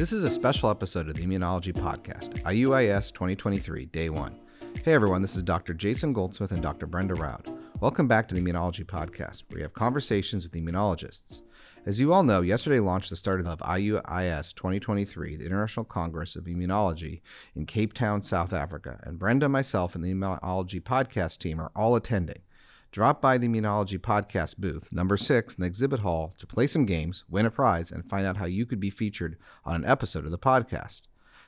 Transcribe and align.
This 0.00 0.14
is 0.14 0.24
a 0.24 0.30
special 0.30 0.70
episode 0.70 1.10
of 1.10 1.16
the 1.16 1.26
Immunology 1.26 1.74
Podcast, 1.74 2.42
IUIS 2.44 3.12
2023, 3.12 3.84
Day 3.84 4.08
1. 4.08 4.34
Hey 4.82 4.94
everyone, 4.94 5.20
this 5.20 5.36
is 5.36 5.42
Dr. 5.42 5.74
Jason 5.74 6.14
Goldsmith 6.14 6.52
and 6.52 6.62
Dr. 6.62 6.86
Brenda 6.86 7.12
Roud. 7.12 7.46
Welcome 7.80 8.08
back 8.08 8.26
to 8.28 8.34
the 8.34 8.40
Immunology 8.40 8.82
Podcast, 8.82 9.42
where 9.48 9.56
we 9.56 9.60
have 9.60 9.74
conversations 9.74 10.44
with 10.44 10.54
immunologists. 10.54 11.42
As 11.84 12.00
you 12.00 12.14
all 12.14 12.22
know, 12.22 12.40
yesterday 12.40 12.80
launched 12.80 13.10
the 13.10 13.16
start 13.16 13.44
of 13.44 13.58
IUIS 13.58 14.54
2023, 14.54 15.36
the 15.36 15.44
International 15.44 15.84
Congress 15.84 16.34
of 16.34 16.44
Immunology, 16.44 17.20
in 17.54 17.66
Cape 17.66 17.92
Town, 17.92 18.22
South 18.22 18.54
Africa, 18.54 18.98
and 19.02 19.18
Brenda, 19.18 19.50
myself, 19.50 19.94
and 19.94 20.02
the 20.02 20.14
Immunology 20.14 20.80
Podcast 20.80 21.40
team 21.40 21.60
are 21.60 21.72
all 21.76 21.94
attending. 21.94 22.40
Drop 22.92 23.22
by 23.22 23.38
the 23.38 23.46
Immunology 23.46 24.00
Podcast 24.00 24.56
booth, 24.58 24.88
number 24.90 25.16
six, 25.16 25.54
in 25.54 25.60
the 25.62 25.66
exhibit 25.68 26.00
hall 26.00 26.34
to 26.38 26.46
play 26.46 26.66
some 26.66 26.86
games, 26.86 27.24
win 27.28 27.46
a 27.46 27.50
prize, 27.50 27.92
and 27.92 28.04
find 28.10 28.26
out 28.26 28.36
how 28.36 28.46
you 28.46 28.66
could 28.66 28.80
be 28.80 28.90
featured 28.90 29.36
on 29.64 29.76
an 29.76 29.84
episode 29.84 30.24
of 30.24 30.32
the 30.32 30.38
podcast. 30.38 31.02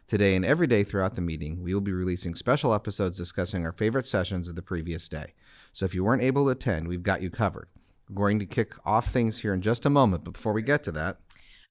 Today 0.06 0.36
and 0.36 0.44
every 0.44 0.68
day 0.68 0.84
throughout 0.84 1.16
the 1.16 1.20
meeting, 1.20 1.60
we 1.60 1.74
will 1.74 1.80
be 1.80 1.92
releasing 1.92 2.36
special 2.36 2.72
episodes 2.72 3.16
discussing 3.16 3.66
our 3.66 3.72
favorite 3.72 4.06
sessions 4.06 4.46
of 4.46 4.54
the 4.54 4.62
previous 4.62 5.08
day. 5.08 5.34
So 5.72 5.84
if 5.84 5.96
you 5.96 6.04
weren't 6.04 6.22
able 6.22 6.44
to 6.44 6.50
attend, 6.50 6.86
we've 6.86 7.02
got 7.02 7.22
you 7.22 7.30
covered. 7.30 7.66
We're 8.08 8.28
going 8.28 8.38
to 8.38 8.46
kick 8.46 8.74
off 8.84 9.10
things 9.10 9.40
here 9.40 9.52
in 9.52 9.62
just 9.62 9.84
a 9.84 9.90
moment, 9.90 10.22
but 10.22 10.34
before 10.34 10.52
we 10.52 10.62
get 10.62 10.84
to 10.84 10.92
that, 10.92 11.16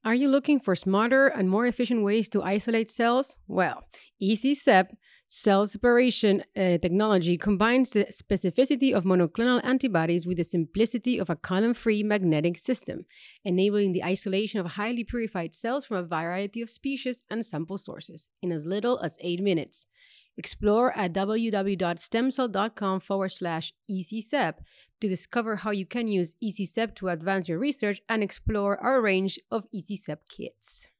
Are 0.04 0.16
you 0.16 0.28
looking 0.28 0.60
for 0.60 0.76
smarter 0.76 1.28
and 1.28 1.50
more 1.50 1.66
efficient 1.66 2.04
ways 2.04 2.28
to 2.30 2.44
isolate 2.44 2.92
cells? 2.92 3.38
Well, 3.48 3.84
EasySep 4.22 4.88
cell 5.34 5.66
separation 5.66 6.44
uh, 6.58 6.78
technology 6.80 7.38
combines 7.38 7.92
the 7.92 8.04
specificity 8.08 8.94
of 8.94 9.06
monoclonal 9.06 9.62
antibodies 9.64 10.28
with 10.28 10.36
the 10.36 10.44
simplicity 10.44 11.18
of 11.18 11.30
a 11.30 11.38
column 11.38 11.74
free 11.74 12.04
magnetic 12.04 12.58
system, 12.58 13.06
enabling 13.46 13.94
the 13.94 14.04
isolation 14.04 14.60
of 14.60 14.74
highly 14.74 15.06
purified 15.06 15.56
cells 15.56 15.86
from 15.86 15.96
a 15.96 16.04
variety 16.04 16.62
of 16.62 16.70
species 16.70 17.24
and 17.30 17.46
sample 17.46 17.78
sources 17.78 18.28
in 18.42 18.52
as 18.52 18.66
little 18.66 19.00
as 19.00 19.18
eight 19.22 19.40
minutes. 19.42 19.86
Explore 20.36 20.92
at 20.98 21.14
www.stemcell.com 21.14 23.00
forward 23.00 23.30
slash 23.30 23.72
EasySep 23.90 24.56
to 25.00 25.08
discover 25.08 25.56
how 25.56 25.72
you 25.72 25.86
can 25.86 26.10
use 26.10 26.36
EasySep 26.44 26.94
to 26.96 27.08
advance 27.08 27.48
your 27.48 27.58
research 27.58 28.02
and 28.10 28.22
explore 28.22 28.78
our 28.84 29.02
range 29.02 29.40
of 29.50 29.66
EasySep 29.74 30.18
kits. 30.30 30.91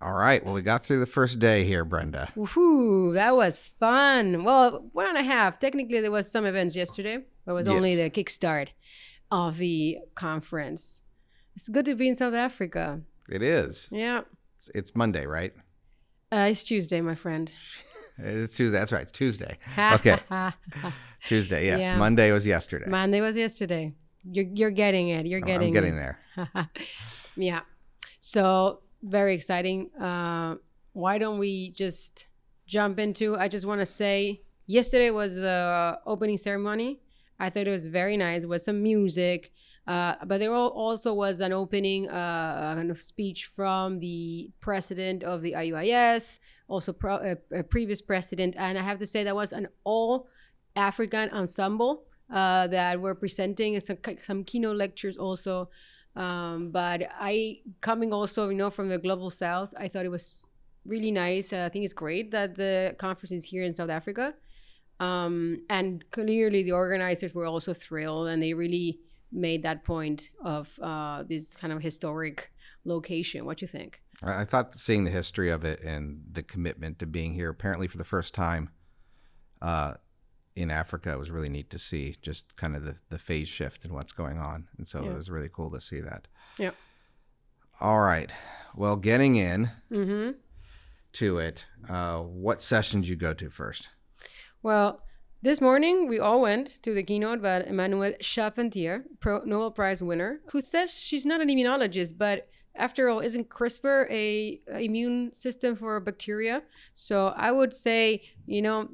All 0.00 0.12
right, 0.12 0.44
well, 0.44 0.54
we 0.54 0.62
got 0.62 0.84
through 0.84 1.00
the 1.00 1.06
first 1.06 1.40
day 1.40 1.64
here, 1.64 1.84
Brenda. 1.84 2.28
Woohoo, 2.36 3.14
that 3.14 3.34
was 3.34 3.58
fun. 3.58 4.44
Well, 4.44 4.88
one 4.92 5.08
and 5.08 5.18
a 5.18 5.22
half. 5.24 5.58
Technically, 5.58 6.00
there 6.00 6.12
was 6.12 6.30
some 6.30 6.44
events 6.46 6.76
yesterday, 6.76 7.18
but 7.44 7.52
it 7.52 7.54
was 7.54 7.66
only 7.66 7.96
the 7.96 8.08
kickstart 8.08 8.68
of 9.32 9.58
the 9.58 9.98
conference. 10.14 11.02
It's 11.56 11.68
good 11.68 11.84
to 11.86 11.96
be 11.96 12.06
in 12.08 12.14
South 12.14 12.34
Africa. 12.34 13.00
It 13.28 13.42
is. 13.42 13.88
Yeah. 13.90 14.22
It's, 14.56 14.68
it's 14.74 14.94
Monday, 14.94 15.26
right? 15.26 15.52
Uh, 16.30 16.48
it's 16.50 16.62
Tuesday, 16.64 17.00
my 17.00 17.14
friend. 17.14 17.50
It's 18.20 18.56
Tuesday. 18.56 18.76
That's 18.76 18.90
right. 18.90 19.02
It's 19.02 19.12
Tuesday. 19.12 19.58
Okay. 19.78 20.18
Tuesday, 21.24 21.66
yes. 21.66 21.82
Yeah. 21.82 21.96
Monday 21.98 22.32
was 22.32 22.44
yesterday. 22.44 22.86
Monday 22.90 23.20
was 23.20 23.36
yesterday. 23.36 23.94
You're, 24.24 24.46
you're 24.52 24.70
getting 24.72 25.08
it. 25.10 25.26
You're 25.26 25.40
getting 25.40 25.68
I'm 25.68 25.72
getting 25.72 25.96
it. 25.96 26.16
there. 26.34 26.68
yeah. 27.36 27.60
So 28.18 28.80
very 29.02 29.34
exciting. 29.34 29.90
Uh, 29.94 30.56
why 30.92 31.18
don't 31.18 31.38
we 31.38 31.70
just 31.70 32.28
jump 32.66 32.98
into? 32.98 33.36
I 33.36 33.48
just 33.48 33.66
want 33.66 33.80
to 33.80 33.86
say, 33.86 34.42
yesterday 34.66 35.10
was 35.10 35.36
the 35.36 35.98
opening 36.06 36.36
ceremony. 36.36 37.00
I 37.38 37.50
thought 37.50 37.66
it 37.66 37.70
was 37.70 37.86
very 37.86 38.16
nice. 38.16 38.44
With 38.44 38.62
some 38.62 38.82
music, 38.82 39.52
uh, 39.86 40.16
but 40.26 40.38
there 40.38 40.52
also 40.52 41.14
was 41.14 41.40
an 41.40 41.52
opening 41.52 42.08
uh, 42.08 42.74
kind 42.74 42.90
of 42.90 43.00
speech 43.00 43.46
from 43.46 44.00
the 44.00 44.50
president 44.60 45.22
of 45.22 45.40
the 45.40 45.52
IUIS, 45.52 46.40
also 46.68 46.92
pro- 46.92 47.14
uh, 47.14 47.36
a 47.52 47.62
previous 47.62 48.02
president, 48.02 48.54
and 48.58 48.76
I 48.76 48.82
have 48.82 48.98
to 48.98 49.06
say 49.06 49.24
that 49.24 49.34
was 49.34 49.52
an 49.52 49.68
all 49.84 50.28
African 50.76 51.30
ensemble 51.30 52.04
uh, 52.30 52.66
that 52.66 53.00
were 53.00 53.14
presenting 53.14 53.80
some, 53.80 53.96
some 54.22 54.44
keynote 54.44 54.76
lectures 54.76 55.16
also. 55.16 55.70
Um, 56.18 56.70
but 56.72 57.08
I, 57.20 57.60
coming 57.80 58.12
also, 58.12 58.48
you 58.48 58.56
know, 58.56 58.70
from 58.70 58.88
the 58.88 58.98
global 58.98 59.30
south, 59.30 59.72
I 59.78 59.86
thought 59.86 60.04
it 60.04 60.10
was 60.10 60.50
really 60.84 61.12
nice. 61.12 61.52
Uh, 61.52 61.64
I 61.64 61.68
think 61.68 61.84
it's 61.84 61.94
great 61.94 62.32
that 62.32 62.56
the 62.56 62.96
conference 62.98 63.30
is 63.30 63.44
here 63.44 63.62
in 63.62 63.72
South 63.72 63.88
Africa. 63.88 64.34
Um, 64.98 65.62
and 65.70 66.04
clearly 66.10 66.64
the 66.64 66.72
organizers 66.72 67.32
were 67.34 67.46
also 67.46 67.72
thrilled 67.72 68.26
and 68.26 68.42
they 68.42 68.52
really 68.52 68.98
made 69.30 69.62
that 69.62 69.84
point 69.84 70.30
of 70.44 70.76
uh, 70.82 71.22
this 71.22 71.54
kind 71.54 71.72
of 71.72 71.80
historic 71.80 72.50
location. 72.84 73.44
What 73.44 73.62
you 73.62 73.68
think? 73.68 74.02
I 74.20 74.40
I 74.40 74.44
thought 74.44 74.76
seeing 74.76 75.04
the 75.04 75.12
history 75.12 75.50
of 75.50 75.64
it 75.64 75.80
and 75.82 76.22
the 76.32 76.42
commitment 76.42 76.98
to 76.98 77.06
being 77.06 77.34
here, 77.34 77.50
apparently 77.50 77.86
for 77.86 77.98
the 77.98 78.04
first 78.04 78.34
time 78.34 78.70
uh, 79.62 79.94
in 80.58 80.70
Africa, 80.70 81.12
it 81.12 81.18
was 81.18 81.30
really 81.30 81.48
neat 81.48 81.70
to 81.70 81.78
see. 81.78 82.16
Just 82.22 82.56
kind 82.56 82.74
of 82.76 82.84
the, 82.84 82.96
the 83.10 83.18
phase 83.18 83.48
shift 83.48 83.84
and 83.84 83.94
what's 83.94 84.12
going 84.12 84.38
on, 84.38 84.68
and 84.76 84.86
so 84.86 85.02
Yeah. 85.02 85.10
it 85.10 85.14
was 85.16 85.30
really 85.30 85.48
cool 85.52 85.70
to 85.70 85.80
see 85.80 86.00
that. 86.00 86.26
Yep. 86.58 86.74
All 87.80 88.00
right. 88.00 88.32
Well, 88.74 88.96
getting 88.96 89.36
in 89.36 89.70
Mm-hmm. 89.90 90.30
to 91.14 91.38
it, 91.38 91.66
uh, 91.88 92.18
what 92.18 92.62
session 92.62 93.00
did 93.00 93.08
you 93.08 93.16
go 93.16 93.32
to 93.34 93.48
first? 93.50 93.88
Well, 94.62 95.02
this 95.40 95.60
morning 95.60 96.08
we 96.08 96.18
all 96.18 96.40
went 96.40 96.78
to 96.82 96.92
the 96.92 97.02
keynote 97.04 97.40
by 97.40 97.62
Emmanuelle 97.62 98.20
Charpentier, 98.20 99.04
Pro 99.20 99.40
Nobel 99.44 99.70
Prize 99.70 100.02
winner, 100.02 100.40
who 100.52 100.62
says 100.62 100.98
she's 101.00 101.24
not 101.24 101.40
an 101.40 101.48
immunologist, 101.48 102.18
but 102.18 102.48
after 102.74 103.08
all, 103.08 103.20
isn't 103.20 103.48
CRISPR 103.48 104.06
a, 104.10 104.60
a 104.72 104.78
immune 104.84 105.32
system 105.32 105.74
for 105.76 105.98
bacteria? 106.00 106.62
So 106.94 107.28
I 107.36 107.50
would 107.52 107.72
say, 107.74 108.22
you 108.46 108.62
know, 108.62 108.88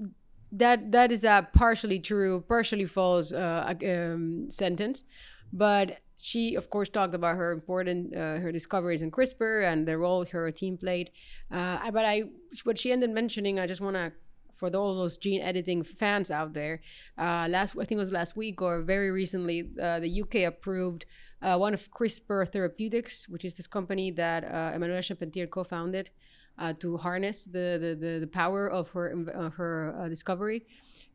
that 0.55 0.93
that 0.93 1.13
is 1.13 1.25
a 1.25 1.49
partially 1.53 1.99
true, 1.99 2.45
partially 2.49 2.87
false 2.87 3.33
uh, 3.33 3.75
um, 3.87 4.51
sentence, 4.51 5.05
but 5.53 5.99
she 6.17 6.55
of 6.55 6.71
course 6.71 6.89
talked 6.89 7.15
about 7.15 7.37
her 7.37 7.53
important 7.53 8.15
uh, 8.17 8.39
her 8.39 8.53
discoveries 8.53 9.03
in 9.03 9.11
CRISPR 9.11 9.71
and 9.71 9.87
the 9.87 9.99
role 9.99 10.25
her 10.25 10.51
team 10.51 10.79
played. 10.79 11.11
Uh, 11.51 11.91
but 11.91 12.05
I 12.05 12.25
what 12.65 12.79
she 12.79 12.93
ended 12.93 13.11
mentioning, 13.11 13.59
I 13.59 13.67
just 13.67 13.81
want 13.81 13.97
to 13.97 14.13
for 14.55 14.69
all 14.77 14.95
those 14.95 15.17
gene 15.17 15.43
editing 15.43 15.83
fans 15.83 16.31
out 16.31 16.53
there, 16.55 16.81
uh, 17.19 17.47
last 17.51 17.75
I 17.77 17.85
think 17.85 17.99
it 17.99 18.05
was 18.07 18.13
last 18.13 18.37
week 18.37 18.63
or 18.63 18.83
very 18.83 19.11
recently, 19.11 19.69
uh, 19.83 19.99
the 19.99 20.23
UK 20.23 20.35
approved 20.47 21.07
uh, 21.43 21.59
one 21.59 21.75
of 21.75 21.91
CRISPR 21.91 22.49
Therapeutics, 22.49 23.29
which 23.29 23.45
is 23.45 23.57
this 23.57 23.67
company 23.67 24.11
that 24.13 24.45
uh, 24.45 24.73
Emmanuelle 24.73 25.03
Charpentier 25.03 25.49
co-founded 25.49 26.11
uh, 26.59 26.73
to 26.75 26.97
harness 26.97 27.45
the, 27.45 27.79
the, 27.81 27.97
the, 27.99 28.19
the 28.21 28.27
power 28.27 28.71
of 28.71 28.89
her 28.91 29.15
uh, 29.35 29.51
her 29.51 29.95
uh, 29.99 30.09
discovery. 30.09 30.67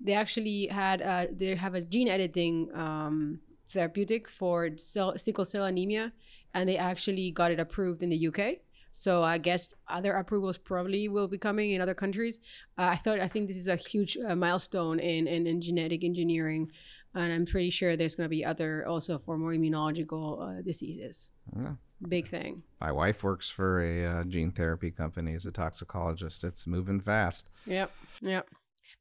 They 0.02 0.14
actually 0.14 0.68
had 0.68 1.02
uh, 1.02 1.28
they 1.32 1.56
have 1.56 1.76
a 1.76 1.82
gene 1.82 2.08
editing 2.08 2.70
um, 2.74 3.40
therapeutic 3.70 4.28
for 4.28 4.70
cell, 4.78 5.18
sickle 5.18 5.46
cell 5.46 5.66
anemia, 5.66 6.12
and 6.54 6.68
they 6.68 6.78
actually 6.78 7.32
got 7.32 7.52
it 7.52 7.60
approved 7.60 8.04
in 8.04 8.10
the 8.10 8.28
UK. 8.28 8.58
So 8.92 9.24
I 9.24 9.38
guess 9.38 9.74
other 9.88 10.14
approvals 10.14 10.58
probably 10.58 11.08
will 11.08 11.28
be 11.28 11.38
coming 11.38 11.72
in 11.72 11.80
other 11.80 11.94
countries. 11.94 12.40
Uh, 12.78 12.90
I 12.92 12.96
thought 12.96 13.20
I 13.20 13.28
think 13.28 13.48
this 13.48 13.58
is 13.58 13.68
a 13.68 13.76
huge 13.76 14.18
milestone 14.36 15.00
in, 15.00 15.28
in 15.28 15.48
in 15.48 15.62
genetic 15.62 16.04
engineering, 16.04 16.72
and 17.14 17.32
I'm 17.32 17.46
pretty 17.46 17.70
sure 17.70 17.96
there's 17.96 18.16
going 18.16 18.26
to 18.26 18.30
be 18.30 18.44
other 18.44 18.86
also 18.88 19.18
for 19.18 19.38
more 19.38 19.52
immunological 19.52 20.60
uh, 20.60 20.62
diseases. 20.62 21.32
Yeah. 21.56 21.74
Big 22.08 22.28
thing. 22.28 22.64
My 22.80 22.92
wife 22.92 23.24
works 23.24 23.50
for 23.50 23.82
a 23.82 24.06
uh, 24.06 24.24
gene 24.24 24.52
therapy 24.52 24.90
company 24.90 25.34
as 25.34 25.46
a 25.46 25.52
toxicologist. 25.52 26.44
It's 26.44 26.66
moving 26.66 27.02
fast. 27.02 27.50
Yep. 27.66 27.92
Yep. 28.22 28.48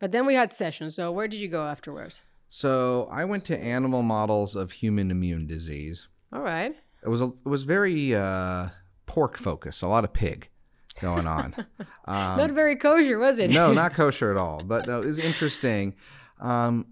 But 0.01 0.13
then 0.13 0.27
we 0.27 0.35
had 0.35 0.53
sessions. 0.53 0.97
So 0.97 1.13
where 1.13 1.29
did 1.29 1.41
you 1.41 1.49
go 1.49 1.65
afterwards? 1.65 2.23
So 2.49 3.09
I 3.12 3.25
went 3.25 3.45
to 3.47 3.59
animal 3.59 4.03
models 4.03 4.56
of 4.56 4.73
human 4.73 5.11
immune 5.11 5.47
disease. 5.47 6.09
All 6.33 6.41
right. 6.43 6.75
It 7.05 7.09
was 7.09 7.21
a, 7.23 7.27
it 7.27 7.49
was 7.49 7.62
very 7.62 8.15
uh, 8.15 8.69
pork 9.06 9.37
focused, 9.39 9.83
a 9.83 9.87
lot 9.89 10.05
of 10.05 10.12
pig 10.12 10.49
going 11.01 11.27
on. 11.27 11.55
Um, 12.06 12.39
Not 12.39 12.53
very 12.53 12.75
kosher, 12.75 13.19
was 13.19 13.39
it? 13.39 13.51
no, 13.51 13.71
not 13.75 13.93
kosher 13.93 14.31
at 14.31 14.39
all. 14.39 14.62
But 14.65 14.87
no, 14.87 15.03
it 15.03 15.05
was 15.05 15.19
interesting. 15.19 15.94
Um, 16.41 16.87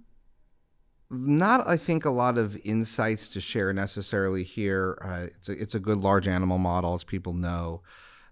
not, 1.10 1.66
I 1.68 1.76
think, 1.76 2.04
a 2.04 2.10
lot 2.10 2.38
of 2.38 2.56
insights 2.64 3.28
to 3.30 3.40
share 3.40 3.72
necessarily 3.72 4.42
here. 4.42 4.98
Uh, 5.02 5.26
it's 5.26 5.48
a 5.48 5.52
it's 5.52 5.74
a 5.74 5.80
good 5.80 5.98
large 5.98 6.26
animal 6.26 6.58
model, 6.58 6.94
as 6.94 7.04
people 7.04 7.32
know. 7.32 7.82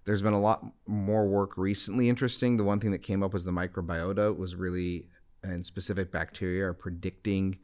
There's 0.04 0.22
been 0.22 0.34
a 0.34 0.40
lot 0.40 0.64
more 0.86 1.26
work 1.26 1.56
recently. 1.56 2.08
Interesting. 2.08 2.56
The 2.56 2.64
one 2.64 2.80
thing 2.80 2.90
that 2.90 2.98
came 2.98 3.22
up 3.22 3.32
was 3.32 3.44
the 3.44 3.52
microbiota 3.52 4.36
was 4.36 4.54
really, 4.54 5.06
and 5.42 5.64
specific 5.64 6.12
bacteria 6.12 6.66
are 6.66 6.74
predicting 6.74 7.58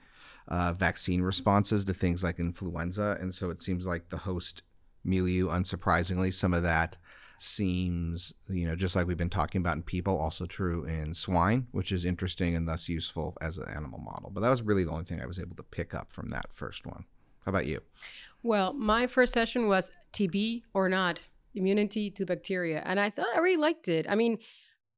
uh, 0.49 0.73
vaccine 0.73 1.23
responses 1.23 1.85
to 1.85 1.95
things 1.95 2.25
like 2.25 2.39
influenza, 2.39 3.19
and 3.21 3.35
so 3.35 3.51
it 3.51 3.61
seems 3.61 3.87
like 3.87 4.11
the 4.11 4.19
host 4.19 4.63
milieu, 5.05 5.49
unsurprisingly, 5.49 6.33
some 6.33 6.55
of 6.55 6.63
that 6.63 6.97
seems, 7.41 8.35
you 8.49 8.67
know, 8.67 8.77
just 8.77 8.95
like 8.95 9.07
we've 9.07 9.17
been 9.17 9.31
talking 9.31 9.61
about 9.61 9.77
in 9.77 9.83
people, 9.83 10.19
also 10.19 10.47
true 10.47 10.85
in 10.85 11.15
swine, 11.15 11.67
which 11.73 11.91
is 11.91 12.05
interesting 12.05 12.55
and 12.55 12.69
thus 12.69 12.89
useful 12.89 13.37
as 13.41 13.57
an 13.59 13.69
animal 13.75 13.99
model. 13.99 14.31
But 14.31 14.41
that 14.43 14.51
was 14.51 14.63
really 14.63 14.85
the 14.85 14.91
only 14.91 15.05
thing 15.05 15.21
I 15.21 15.27
was 15.27 15.39
able 15.39 15.57
to 15.57 15.63
pick 15.63 15.95
up 15.95 16.13
from 16.13 16.29
that 16.31 16.53
first 16.53 16.87
one. 16.87 17.05
How 17.45 17.51
about 17.51 17.67
you? 17.67 17.81
Well, 18.43 18.75
my 18.75 19.07
first 19.07 19.33
session 19.33 19.69
was 19.69 19.91
TB 20.13 20.63
or 20.75 20.89
not. 20.89 21.21
immunity 21.55 22.11
to 22.13 22.25
bacteria. 22.25 22.83
And 22.85 23.01
I 23.01 23.11
thought 23.11 23.27
I 23.35 23.41
really 23.41 23.57
liked 23.57 23.89
it. 23.89 24.07
I 24.09 24.15
mean, 24.15 24.39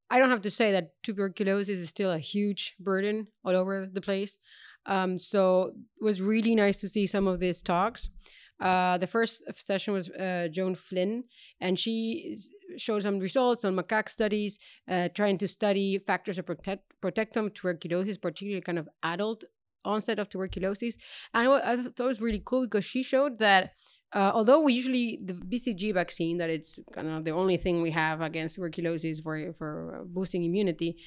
I 0.09 0.19
don't 0.19 0.29
have 0.29 0.41
to 0.41 0.51
say 0.51 0.71
that 0.73 0.91
tuberculosis 1.01 1.79
is 1.79 1.89
still 1.89 2.11
a 2.11 2.19
huge 2.19 2.75
burden 2.79 3.27
all 3.43 3.55
over 3.55 3.87
the 3.91 4.01
place. 4.01 4.37
Um, 4.85 5.17
so 5.17 5.73
it 5.99 6.03
was 6.03 6.21
really 6.21 6.55
nice 6.55 6.75
to 6.77 6.89
see 6.89 7.07
some 7.07 7.25
of 7.27 7.39
these 7.39 7.61
talks. 7.61 8.09
Uh, 8.59 8.97
the 8.97 9.07
first 9.07 9.43
session 9.55 9.93
was 9.93 10.09
uh, 10.09 10.47
Joan 10.51 10.75
Flynn, 10.75 11.25
and 11.59 11.77
she 11.77 12.37
showed 12.77 13.01
some 13.01 13.19
results 13.19 13.65
on 13.65 13.75
macaque 13.75 14.09
studies, 14.09 14.57
uh, 14.87 15.09
trying 15.13 15.37
to 15.39 15.47
study 15.47 15.97
factors 15.97 16.37
of 16.37 16.45
protect, 16.45 16.93
protectum 17.01 17.53
tuberculosis, 17.53 18.17
particularly 18.17 18.61
kind 18.61 18.79
of 18.79 18.87
adult 19.03 19.43
onset 19.85 20.19
of 20.19 20.29
tuberculosis. 20.29 20.97
And 21.33 21.49
I 21.49 21.75
thought 21.75 21.99
it 21.99 22.07
was 22.07 22.21
really 22.21 22.41
cool 22.43 22.61
because 22.61 22.85
she 22.85 23.03
showed 23.03 23.39
that 23.39 23.73
uh, 24.13 24.31
although 24.33 24.61
we 24.61 24.73
usually 24.73 25.19
the 25.23 25.33
BCG 25.33 25.93
vaccine 25.93 26.37
that 26.37 26.49
it's 26.49 26.79
kind 26.93 27.07
of 27.07 27.25
the 27.25 27.31
only 27.31 27.57
thing 27.57 27.81
we 27.81 27.91
have 27.91 28.21
against 28.21 28.55
tuberculosis 28.55 29.19
for 29.19 29.53
for 29.57 30.03
boosting 30.05 30.43
immunity, 30.43 30.97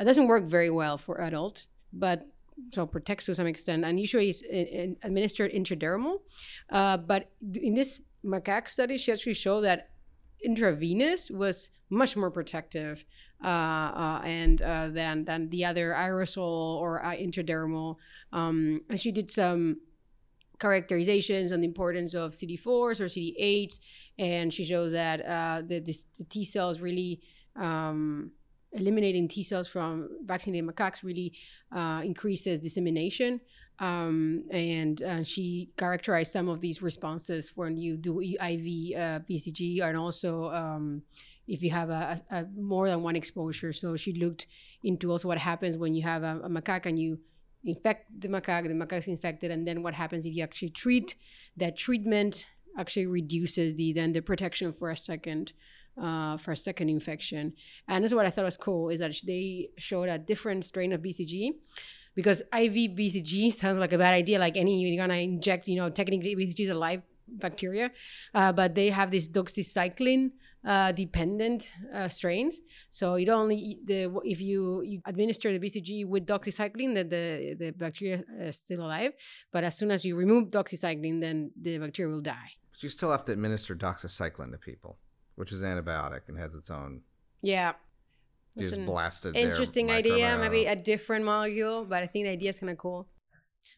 it 0.00 0.04
doesn't 0.04 0.26
work 0.26 0.44
very 0.44 0.70
well 0.70 0.96
for 0.98 1.20
adults, 1.20 1.66
but 1.92 2.26
so 2.72 2.86
protects 2.86 3.26
to 3.26 3.34
some 3.34 3.46
extent, 3.46 3.84
and 3.84 4.00
usually 4.00 4.28
is 4.30 4.42
administered 5.02 5.52
intradermal. 5.52 6.20
Uh, 6.70 6.96
but 6.96 7.30
in 7.54 7.74
this 7.74 8.00
macaque 8.24 8.68
study, 8.68 8.98
she 8.98 9.12
actually 9.12 9.34
showed 9.34 9.62
that 9.62 9.90
intravenous 10.42 11.30
was 11.30 11.70
much 11.90 12.16
more 12.16 12.30
protective 12.30 13.04
uh, 13.42 13.46
uh, 13.46 14.22
and 14.24 14.62
uh, 14.62 14.88
than 14.88 15.24
than 15.24 15.48
the 15.50 15.64
other 15.64 15.94
aerosol 15.96 16.76
or 16.76 17.04
uh, 17.04 17.12
intradermal. 17.12 17.96
Um, 18.32 18.82
and 18.88 19.00
she 19.00 19.12
did 19.12 19.30
some 19.30 19.78
characterizations 20.58 21.52
on 21.52 21.60
the 21.60 21.66
importance 21.66 22.14
of 22.14 22.32
CD4s 22.32 23.00
or 23.00 23.06
CD8s, 23.06 23.78
and 24.18 24.52
she 24.52 24.64
showed 24.64 24.90
that 24.90 25.20
uh, 25.20 25.62
the, 25.66 25.80
the, 25.80 25.96
the 26.18 26.24
T 26.24 26.44
cells 26.44 26.80
really 26.80 27.20
um, 27.56 28.30
eliminating 28.76 29.28
T 29.28 29.42
cells 29.42 29.68
from 29.68 30.08
vaccinated 30.24 30.68
macaques 30.68 31.02
really 31.02 31.32
uh, 31.72 32.02
increases 32.04 32.60
dissemination. 32.60 33.40
Um, 33.78 34.44
and 34.50 35.02
uh, 35.02 35.22
she 35.22 35.70
characterized 35.76 36.32
some 36.32 36.48
of 36.48 36.60
these 36.60 36.80
responses 36.80 37.52
when 37.56 37.76
you 37.76 37.96
do 37.96 38.20
IV 38.20 38.38
uh, 38.40 39.20
BCG 39.28 39.82
and 39.82 39.98
also 39.98 40.50
um, 40.50 41.02
if 41.46 41.62
you 41.62 41.70
have 41.70 41.90
a, 41.90 42.22
a, 42.30 42.36
a, 42.36 42.46
more 42.56 42.88
than 42.88 43.02
one 43.02 43.16
exposure. 43.16 43.72
So 43.72 43.94
she 43.96 44.14
looked 44.14 44.46
into 44.82 45.10
also 45.10 45.28
what 45.28 45.38
happens 45.38 45.76
when 45.76 45.94
you 45.94 46.02
have 46.02 46.22
a, 46.22 46.40
a 46.44 46.48
macaque 46.48 46.86
and 46.86 46.98
you 46.98 47.18
infect 47.64 48.18
the 48.18 48.28
macaque, 48.28 48.68
the 48.68 48.74
macaque 48.74 48.98
is 48.98 49.08
infected, 49.08 49.50
and 49.50 49.66
then 49.66 49.82
what 49.82 49.94
happens 49.94 50.24
if 50.24 50.34
you 50.34 50.42
actually 50.42 50.70
treat 50.70 51.16
that 51.56 51.76
treatment 51.76 52.46
actually 52.78 53.06
reduces 53.06 53.74
the 53.76 53.92
then 53.92 54.12
the 54.12 54.20
protection 54.20 54.72
for 54.72 54.90
a 54.90 54.96
second 54.96 55.52
uh, 56.00 56.36
for 56.36 56.52
a 56.52 56.56
second 56.56 56.88
infection. 56.88 57.52
And 57.88 58.04
that's 58.04 58.14
what 58.14 58.26
I 58.26 58.30
thought 58.30 58.44
was 58.44 58.56
cool 58.56 58.90
is 58.90 59.00
that 59.00 59.14
they 59.24 59.70
showed 59.78 60.08
a 60.08 60.18
different 60.18 60.64
strain 60.64 60.92
of 60.92 61.00
BCG 61.02 61.50
because 62.14 62.40
IV 62.52 62.96
BCG 62.96 63.52
sounds 63.52 63.78
like 63.78 63.92
a 63.92 63.98
bad 63.98 64.14
idea. 64.14 64.38
Like 64.38 64.56
any 64.56 64.80
you're 64.80 65.02
gonna 65.02 65.20
inject, 65.20 65.68
you 65.68 65.76
know, 65.76 65.90
technically 65.90 66.34
BCG 66.34 66.60
is 66.60 66.68
a 66.68 66.74
live 66.74 67.02
bacteria, 67.28 67.90
uh, 68.34 68.52
but 68.52 68.74
they 68.74 68.90
have 68.90 69.10
this 69.10 69.28
doxycycline 69.28 70.30
uh, 70.66 70.92
dependent 70.92 71.70
uh, 71.92 72.08
strains. 72.08 72.60
So 72.90 73.14
it 73.14 73.28
only 73.28 73.78
the 73.84 74.10
if 74.24 74.40
you, 74.40 74.82
you 74.82 75.00
administer 75.06 75.56
the 75.56 75.60
BCG 75.60 76.06
with 76.06 76.26
doxycycline, 76.26 76.94
that 76.94 77.10
the 77.10 77.54
the 77.58 77.70
bacteria 77.70 78.24
is 78.40 78.56
still 78.56 78.80
alive. 78.80 79.12
But 79.52 79.64
as 79.64 79.76
soon 79.76 79.90
as 79.90 80.04
you 80.04 80.16
remove 80.16 80.50
doxycycline, 80.50 81.20
then 81.20 81.52
the 81.60 81.78
bacteria 81.78 82.12
will 82.12 82.20
die. 82.20 82.50
But 82.72 82.82
you 82.82 82.88
still 82.88 83.10
have 83.10 83.24
to 83.26 83.32
administer 83.32 83.74
doxycycline 83.74 84.50
to 84.50 84.58
people, 84.58 84.98
which 85.36 85.52
is 85.52 85.62
antibiotic 85.62 86.22
and 86.28 86.36
has 86.38 86.54
its 86.54 86.70
own. 86.70 87.02
Yeah. 87.42 87.74
just 88.58 88.84
blasted. 88.84 89.36
Interesting 89.36 89.90
idea, 89.90 90.36
maybe 90.40 90.66
a 90.66 90.76
different 90.76 91.24
molecule, 91.24 91.84
but 91.84 92.02
I 92.02 92.06
think 92.06 92.24
the 92.24 92.30
idea 92.32 92.50
is 92.50 92.58
kind 92.58 92.70
of 92.70 92.78
cool. 92.78 93.06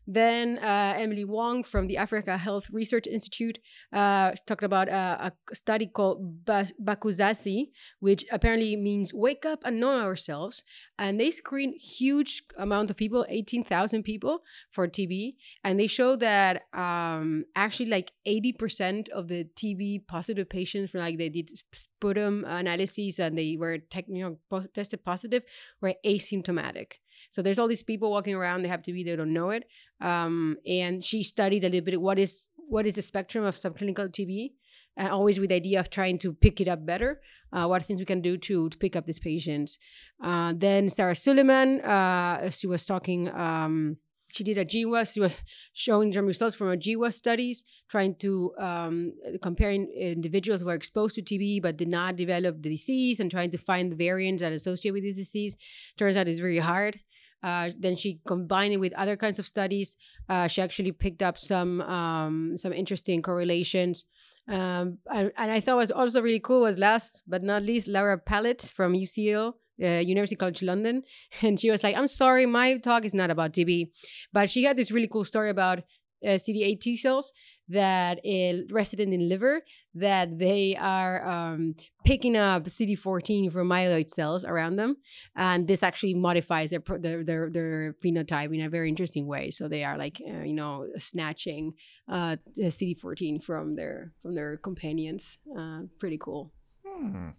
Then 0.07 0.59
uh, 0.59 0.95
Emily 0.97 1.25
Wong 1.25 1.63
from 1.63 1.87
the 1.87 1.97
Africa 1.97 2.37
Health 2.39 2.69
Research 2.71 3.07
Institute 3.07 3.59
uh, 3.93 4.33
talked 4.47 4.63
about 4.63 4.89
uh, 4.89 5.31
a 5.31 5.55
study 5.55 5.87
called 5.87 6.45
Bakuzazi, 6.45 7.71
which 8.01 8.25
apparently 8.33 8.75
means 8.77 9.13
wake 9.13 9.45
up 9.45 9.63
and 9.65 9.81
know 9.81 10.01
ourselves. 10.01 10.65
And 10.99 11.21
they 11.21 11.31
screened 11.31 11.75
huge 11.81 12.43
amount 12.57 12.91
of 12.91 12.97
people, 12.97 13.27
18,000 13.29 14.03
people 14.03 14.41
for 14.71 14.89
TB. 14.89 15.35
And 15.63 15.79
they 15.79 15.87
showed 15.87 16.21
that 16.21 16.63
um, 16.73 17.45
actually 17.55 17.91
like 17.91 18.13
80% 18.27 19.09
of 19.11 19.29
the 19.29 19.45
TB 19.45 20.07
positive 20.07 20.49
patients, 20.49 20.95
like 20.95 21.19
they 21.19 21.29
did 21.29 21.51
sputum 21.73 22.45
analyses 22.47 23.19
and 23.19 23.37
they 23.37 23.57
were 23.59 23.79
tech, 23.79 24.07
you 24.09 24.39
know, 24.51 24.67
tested 24.75 25.05
positive, 25.05 25.43
were 25.81 25.95
asymptomatic. 26.05 26.95
So 27.31 27.43
there's 27.43 27.59
all 27.59 27.69
these 27.69 27.83
people 27.83 28.11
walking 28.11 28.35
around. 28.35 28.63
They 28.63 28.69
have 28.69 28.83
to 28.85 28.93
be. 28.93 29.05
They 29.05 29.17
don't 29.17 29.33
know 29.33 29.51
it. 29.51 29.65
Um, 30.01 30.57
and 30.67 31.03
she 31.03 31.23
studied 31.23 31.65
a 31.65 31.69
little 31.69 31.85
bit 31.85 32.01
what 32.01 32.19
is 32.19 32.51
what 32.57 32.87
is 32.87 32.97
the 32.97 33.03
spectrum 33.03 33.45
of 33.45 33.57
subclinical 33.57 34.09
TB, 34.11 34.53
and 34.97 35.09
always 35.09 35.39
with 35.39 35.51
the 35.51 35.57
idea 35.57 35.81
of 35.81 35.91
trying 35.91 36.19
to 36.19 36.33
pick 36.33 36.61
it 36.61 36.69
up 36.69 36.85
better. 36.85 37.21
Uh, 37.51 37.67
what 37.67 37.83
things 37.83 37.99
we 37.99 38.05
can 38.05 38.21
do 38.21 38.37
to 38.37 38.69
to 38.69 38.79
pick 38.79 38.95
up 38.95 39.07
these 39.07 39.19
patients. 39.19 39.79
Uh, 40.23 40.53
then 40.57 40.89
Sarah 40.89 41.15
Suleiman, 41.15 41.81
uh, 41.81 42.51
she 42.51 42.67
was 42.67 42.85
talking. 42.85 43.29
Um, 43.35 43.97
she 44.31 44.45
did 44.45 44.59
a 44.59 44.65
GWAS. 44.65 45.15
She 45.15 45.21
was 45.21 45.43
showing 45.73 46.13
some 46.13 46.27
results 46.27 46.55
from 46.55 46.69
her 46.69 46.77
GWAS 46.77 47.15
studies, 47.15 47.65
trying 47.89 48.15
to 48.17 48.53
um, 48.59 49.15
comparing 49.43 49.89
individuals 49.89 50.61
who 50.61 50.69
are 50.69 50.75
exposed 50.75 51.15
to 51.17 51.23
TB 51.23 51.63
but 51.63 51.77
did 51.77 51.89
not 51.89 52.17
develop 52.17 52.63
the 52.63 52.71
disease 52.71 53.21
and 53.21 53.31
trying 53.31 53.51
to 53.51 53.59
find 53.59 53.91
the 53.91 53.97
variants 53.97 54.43
that 54.43 54.53
associate 54.53 54.93
with 54.93 55.03
this 55.03 55.17
disease. 55.17 55.57
Turns 55.97 56.17
out 56.17 56.29
it's 56.29 56.41
very 56.41 56.59
hard. 56.59 57.01
Uh, 57.43 57.71
then 57.79 57.97
she 57.97 58.21
combined 58.27 58.73
it 58.73 58.79
with 58.79 58.93
other 58.95 59.17
kinds 59.17 59.39
of 59.39 59.47
studies. 59.47 59.97
Uh, 60.29 60.49
she 60.49 60.61
actually 60.61 60.93
picked 60.93 61.23
up 61.23 61.39
some 61.39 61.81
um, 61.83 62.57
some 62.57 62.73
interesting 62.73 63.23
correlations. 63.23 64.05
Um, 64.49 64.99
and, 65.13 65.31
and, 65.37 65.51
I 65.51 65.61
thought 65.61 65.77
was 65.77 65.91
also 65.91 66.23
really 66.23 66.41
cool 66.41 66.63
was 66.63 66.79
last 66.79 67.23
but 67.27 67.43
not 67.43 67.63
least 67.63 67.87
Laura 67.87 68.17
Pallet 68.17 68.63
from 68.75 68.95
UCL. 68.95 69.55
Uh, 69.81 70.01
University 70.01 70.35
College 70.35 70.61
London, 70.61 71.05
and 71.43 71.61
she 71.61 71.71
was 71.71 71.85
like, 71.85 71.97
"I'm 71.97 72.09
sorry, 72.09 72.47
my 72.47 72.79
talk 72.79 73.05
is 73.05 73.15
not 73.15 73.31
about 73.31 73.53
TB, 73.53 73.91
but 74.33 74.51
she 74.51 74.65
had 74.65 74.77
this 74.77 74.91
really 74.91 75.07
cool 75.07 75.23
story 75.23 75.51
about 75.51 75.85
uh, 76.25 76.31
CD8 76.31 76.81
T 76.81 76.97
cells 76.97 77.33
that 77.69 78.19
uh, 78.25 78.63
resident 78.71 79.13
in 79.13 79.29
liver 79.29 79.63
that 79.95 80.39
they 80.39 80.77
are 80.77 81.27
um, 81.29 81.75
picking 82.05 82.37
up 82.37 82.65
CD14 82.65 83.53
from 83.53 83.69
myeloid 83.69 84.09
cells 84.09 84.45
around 84.45 84.77
them, 84.77 84.97
and 85.37 85.69
this 85.69 85.83
actually 85.83 86.15
modifies 86.15 86.71
their 86.71 86.83
their 86.99 87.25
their, 87.25 87.51
their 87.51 87.95
phenotype 88.05 88.55
in 88.55 88.63
a 88.63 88.69
very 88.69 88.89
interesting 88.89 89.27
way. 89.27 89.51
So 89.51 89.69
they 89.69 89.85
are 89.85 89.99
like 89.99 90.21
uh, 90.27 90.43
you 90.43 90.55
know 90.55 90.87
snatching 90.97 91.75
uh, 92.09 92.37
CD14 92.59 93.43
from 93.43 93.77
their 93.77 94.13
from 94.21 94.35
their 94.35 94.57
companions. 94.57 95.39
Uh, 95.57 95.83
pretty 95.99 96.19
cool. 96.19 96.53
Hmm. 96.87 97.31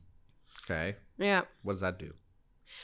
Okay. 0.65 0.97
Yeah. 1.17 1.41
What 1.63 1.73
does 1.73 1.81
that 1.81 1.97
do? 1.97 2.13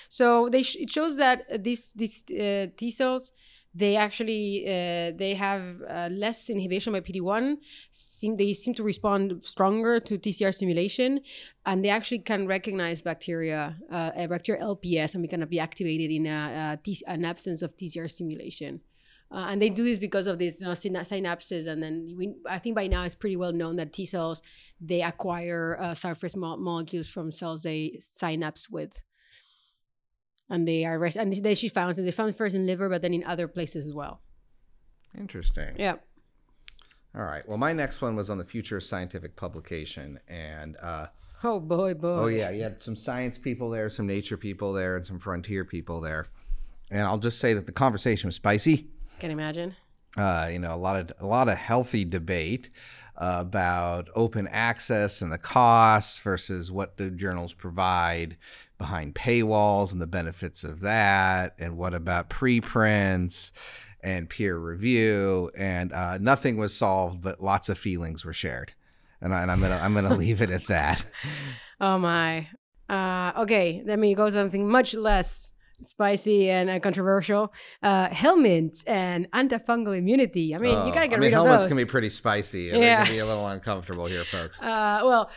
So 0.09 0.49
they 0.49 0.63
sh- 0.63 0.77
it 0.79 0.89
shows 0.89 1.17
that 1.17 1.63
these 1.63 1.93
these 1.93 2.23
uh, 2.31 2.67
T 2.75 2.91
cells 2.91 3.31
they 3.75 3.97
actually 3.97 4.63
uh, 4.65 5.11
they 5.17 5.35
have 5.37 5.81
uh, 5.87 6.09
less 6.11 6.49
inhibition 6.49 6.93
by 6.93 7.01
PD1. 7.01 7.57
Seem 7.91 8.37
they 8.37 8.53
seem 8.53 8.73
to 8.75 8.83
respond 8.83 9.43
stronger 9.43 9.99
to 9.99 10.17
TCR 10.17 10.53
stimulation, 10.53 11.19
and 11.65 11.83
they 11.83 11.89
actually 11.89 12.19
can 12.19 12.47
recognize 12.47 13.01
bacteria, 13.01 13.75
uh, 13.91 14.27
bacteria 14.27 14.63
LPS, 14.63 15.13
and 15.13 15.21
we 15.21 15.27
can 15.27 15.45
be 15.47 15.59
activated 15.59 16.09
in 16.09 16.25
a, 16.25 16.79
an 17.07 17.25
absence 17.25 17.61
of 17.61 17.75
TCR 17.75 18.09
stimulation. 18.09 18.79
Uh, 19.31 19.47
and 19.49 19.61
they 19.61 19.69
do 19.69 19.83
this 19.83 19.97
because 19.99 20.27
of 20.27 20.37
these 20.37 20.61
you 20.61 20.65
know, 20.65 20.71
synapses, 20.71 21.67
and 21.67 21.83
then 21.83 22.15
we, 22.17 22.33
I 22.47 22.59
think 22.59 22.75
by 22.75 22.87
now 22.87 23.03
it's 23.03 23.15
pretty 23.15 23.35
well 23.35 23.51
known 23.51 23.75
that 23.75 23.91
T 23.91 24.05
cells 24.05 24.41
they 24.79 25.01
acquire 25.01 25.77
uh, 25.81 25.93
surface 25.93 26.35
mo- 26.35 26.57
molecules 26.57 27.09
from 27.09 27.31
cells 27.31 27.61
they 27.61 27.97
synapse 27.99 28.69
with 28.69 29.01
and 30.49 30.67
they 30.67 30.85
are 30.85 30.97
rest- 30.99 31.17
and 31.17 31.31
then 31.33 31.55
she 31.55 31.69
found 31.69 31.95
so 31.95 32.01
they 32.01 32.11
found 32.11 32.35
first 32.35 32.55
in 32.55 32.65
liver, 32.65 32.89
but 32.89 33.01
then 33.01 33.13
in 33.13 33.23
other 33.23 33.47
places 33.47 33.87
as 33.87 33.93
well. 33.93 34.21
Interesting. 35.17 35.69
Yeah. 35.77 35.95
All 37.15 37.23
right. 37.23 37.47
Well, 37.47 37.57
my 37.57 37.71
next 37.71 38.01
one 38.01 38.15
was 38.15 38.29
on 38.29 38.37
the 38.37 38.43
future 38.45 38.77
of 38.77 38.83
scientific 38.83 39.35
publication, 39.37 40.19
and 40.27 40.75
uh, 40.81 41.07
oh 41.43 41.59
boy, 41.59 41.93
boy. 41.93 42.07
Oh 42.07 42.27
yeah, 42.27 42.49
you 42.49 42.63
had 42.63 42.81
some 42.81 42.95
science 42.95 43.37
people 43.37 43.69
there, 43.69 43.87
some 43.89 44.05
nature 44.05 44.35
people 44.35 44.73
there, 44.73 44.97
and 44.97 45.05
some 45.05 45.19
frontier 45.19 45.63
people 45.63 46.01
there. 46.01 46.27
And 46.91 47.01
I'll 47.01 47.17
just 47.17 47.39
say 47.39 47.53
that 47.53 47.65
the 47.65 47.71
conversation 47.71 48.27
was 48.27 48.35
spicy. 48.35 48.87
Can 49.19 49.31
imagine. 49.31 49.75
Uh, 50.17 50.49
you 50.51 50.59
know, 50.59 50.75
a 50.75 50.77
lot 50.77 50.95
of 50.97 51.11
a 51.19 51.25
lot 51.25 51.47
of 51.47 51.57
healthy 51.57 52.03
debate 52.05 52.69
about 53.17 54.09
open 54.15 54.47
access 54.47 55.21
and 55.21 55.31
the 55.31 55.37
costs 55.37 56.19
versus 56.19 56.71
what 56.71 56.97
the 56.97 57.09
journals 57.09 57.53
provide 57.53 58.37
behind 58.77 59.15
paywalls 59.15 59.93
and 59.93 60.01
the 60.01 60.07
benefits 60.07 60.63
of 60.63 60.81
that, 60.81 61.55
and 61.59 61.77
what 61.77 61.93
about 61.93 62.29
preprints 62.29 63.51
and 64.01 64.29
peer 64.29 64.57
review, 64.57 65.49
and 65.57 65.91
uh, 65.91 66.17
nothing 66.19 66.57
was 66.57 66.75
solved, 66.75 67.21
but 67.21 67.41
lots 67.41 67.69
of 67.69 67.77
feelings 67.77 68.23
were 68.23 68.33
shared. 68.33 68.73
and, 69.21 69.33
I, 69.33 69.41
I'm 69.41 69.59
gonna 69.59 69.79
I'm 69.81 69.93
gonna 69.93 70.13
leave 70.23 70.41
it 70.41 70.51
at 70.51 70.67
that. 70.67 71.03
Oh 71.81 71.97
my. 71.97 72.47
Uh, 72.87 73.31
okay, 73.37 73.81
let 73.83 73.97
me 73.97 74.13
go 74.13 74.29
something 74.29 74.69
much 74.69 74.93
less 74.93 75.51
spicy 75.81 76.49
and 76.49 76.69
uh, 76.69 76.79
controversial. 76.79 77.53
Uh, 77.83 78.07
helminths 78.09 78.83
and 78.87 79.29
antifungal 79.31 79.97
immunity. 79.97 80.55
I 80.55 80.57
mean, 80.59 80.71
you 80.87 80.93
gotta 80.93 81.05
Oh, 81.05 81.09
get 81.09 81.13
I 81.13 81.17
mean, 81.17 81.19
rid 81.21 81.27
of 81.33 81.45
helmets 81.45 81.63
those. 81.63 81.69
can 81.69 81.77
be 81.77 81.85
pretty 81.85 82.09
spicy. 82.09 82.69
and 82.71 82.81
Yeah. 82.81 82.99
They 83.01 83.05
can 83.07 83.15
be 83.15 83.19
a 83.19 83.25
little 83.25 83.47
uncomfortable 83.47 84.05
here, 84.07 84.23
folks. 84.25 84.57
Uh, 84.61 85.01
well, 85.03 85.29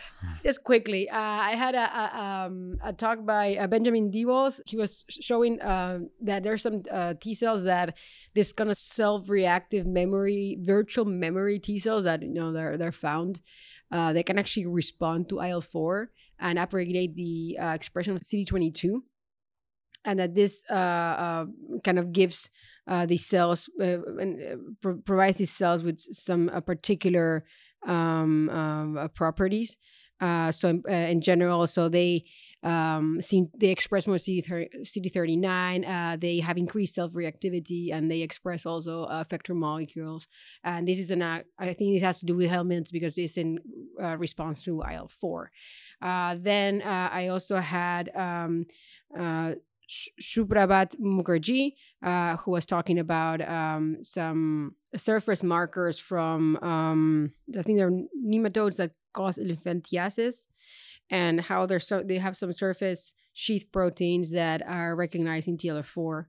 just 0.43 0.63
quickly, 0.63 1.09
uh, 1.09 1.17
I 1.17 1.51
had 1.55 1.75
a, 1.75 1.79
a, 2.01 2.21
um, 2.47 2.77
a 2.83 2.93
talk 2.93 3.25
by 3.25 3.55
uh, 3.55 3.67
Benjamin 3.67 4.11
Dewalls. 4.11 4.59
He 4.65 4.77
was 4.77 5.05
showing 5.09 5.61
uh, 5.61 5.99
that 6.21 6.43
there's 6.43 6.61
some 6.61 6.83
uh, 6.91 7.13
T 7.19 7.33
cells 7.33 7.63
that 7.63 7.95
this 8.35 8.53
kind 8.53 8.69
of 8.69 8.77
self-reactive 8.77 9.85
memory, 9.85 10.57
virtual 10.61 11.05
memory 11.05 11.59
T 11.59 11.79
cells 11.79 12.03
that 12.05 12.21
you 12.21 12.33
know 12.33 12.51
they're 12.53 12.77
they're 12.77 12.91
found. 12.91 13.41
Uh, 13.91 14.13
they 14.13 14.23
can 14.23 14.37
actually 14.37 14.65
respond 14.67 15.27
to 15.29 15.39
IL 15.41 15.61
four 15.61 16.11
and 16.39 16.59
upregulate 16.59 17.15
the 17.15 17.57
uh, 17.59 17.73
expression 17.73 18.15
of 18.15 18.21
CD22, 18.21 18.99
and 20.05 20.19
that 20.19 20.35
this 20.35 20.63
uh, 20.69 20.73
uh, 20.73 21.45
kind 21.83 21.99
of 21.99 22.11
gives 22.11 22.49
uh, 22.87 23.05
these 23.05 23.25
cells 23.25 23.69
uh, 23.79 24.01
and 24.19 24.77
pro- 24.81 24.97
provides 24.97 25.37
these 25.37 25.51
cells 25.51 25.83
with 25.83 25.99
some 25.99 26.49
particular 26.65 27.45
um, 27.85 29.09
properties. 29.15 29.77
So 30.21 30.81
in, 30.87 31.21
general, 31.21 31.67
so 31.67 31.87
they 31.87 32.25
um, 32.61 33.19
they 33.57 33.69
express 33.69 34.05
more 34.05 34.17
CD 34.17 34.41
CD39. 34.41 35.87
Uh, 35.87 36.17
they 36.17 36.39
have 36.39 36.57
increased 36.57 36.95
self 36.95 37.13
reactivity, 37.13 37.93
and 37.93 38.11
they 38.11 38.21
express 38.21 38.65
also 38.65 39.03
uh, 39.03 39.23
effector 39.23 39.55
molecules. 39.55 40.27
And 40.63 40.87
this 40.87 40.99
is 40.99 41.09
an 41.09 41.21
uh, 41.21 41.43
I 41.57 41.73
think 41.73 41.95
this 41.95 42.03
has 42.03 42.19
to 42.19 42.25
do 42.25 42.35
with 42.35 42.49
helminths 42.49 42.91
because 42.91 43.17
it's 43.17 43.37
in 43.37 43.59
uh, 44.01 44.17
response 44.17 44.63
to 44.63 44.81
IL 44.81 45.07
four. 45.07 45.51
Uh, 46.01 46.35
then 46.39 46.81
I 46.81 47.27
also 47.27 47.57
had. 47.57 48.11
Um, 48.15 48.65
uh, 49.89 50.85
Mukherjee, 51.01 51.73
uh, 52.03 52.37
who 52.37 52.51
was 52.51 52.65
talking 52.65 52.99
about 52.99 53.41
um, 53.47 53.97
some 54.03 54.75
surface 54.95 55.43
markers 55.43 55.99
from, 55.99 56.57
um, 56.57 57.31
I 57.57 57.61
think 57.63 57.77
they're 57.77 57.91
nematodes 57.91 58.77
that 58.77 58.91
cause 59.13 59.37
elephantiasis, 59.37 60.45
and 61.09 61.41
how 61.41 61.65
they're 61.65 61.79
so 61.79 62.03
they 62.03 62.17
have 62.17 62.37
some 62.37 62.53
surface 62.53 63.13
sheath 63.33 63.65
proteins 63.71 64.31
that 64.31 64.61
are 64.67 64.95
recognizing 64.95 65.53
in 65.53 65.57
TLR4, 65.57 66.25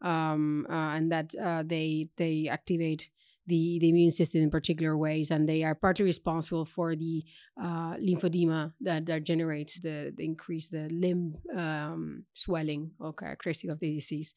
um, 0.00 0.66
uh, 0.70 0.96
and 0.96 1.12
that 1.12 1.34
uh, 1.34 1.62
they 1.66 2.06
they 2.16 2.48
activate 2.50 3.10
the, 3.46 3.78
the 3.80 3.88
immune 3.88 4.10
system 4.10 4.42
in 4.42 4.50
particular 4.50 4.96
ways, 4.96 5.30
and 5.30 5.48
they 5.48 5.62
are 5.64 5.74
partly 5.74 6.04
responsible 6.04 6.64
for 6.64 6.94
the 6.94 7.24
uh, 7.60 7.94
lymphedema 7.96 8.72
that, 8.80 9.06
that 9.06 9.24
generates 9.24 9.80
the, 9.80 10.12
the 10.16 10.24
increase 10.24 10.68
the 10.68 10.88
limb 10.92 11.36
um, 11.56 12.24
swelling 12.34 12.90
or 12.98 13.12
characteristic 13.12 13.70
of 13.70 13.80
the 13.80 13.94
disease. 13.94 14.34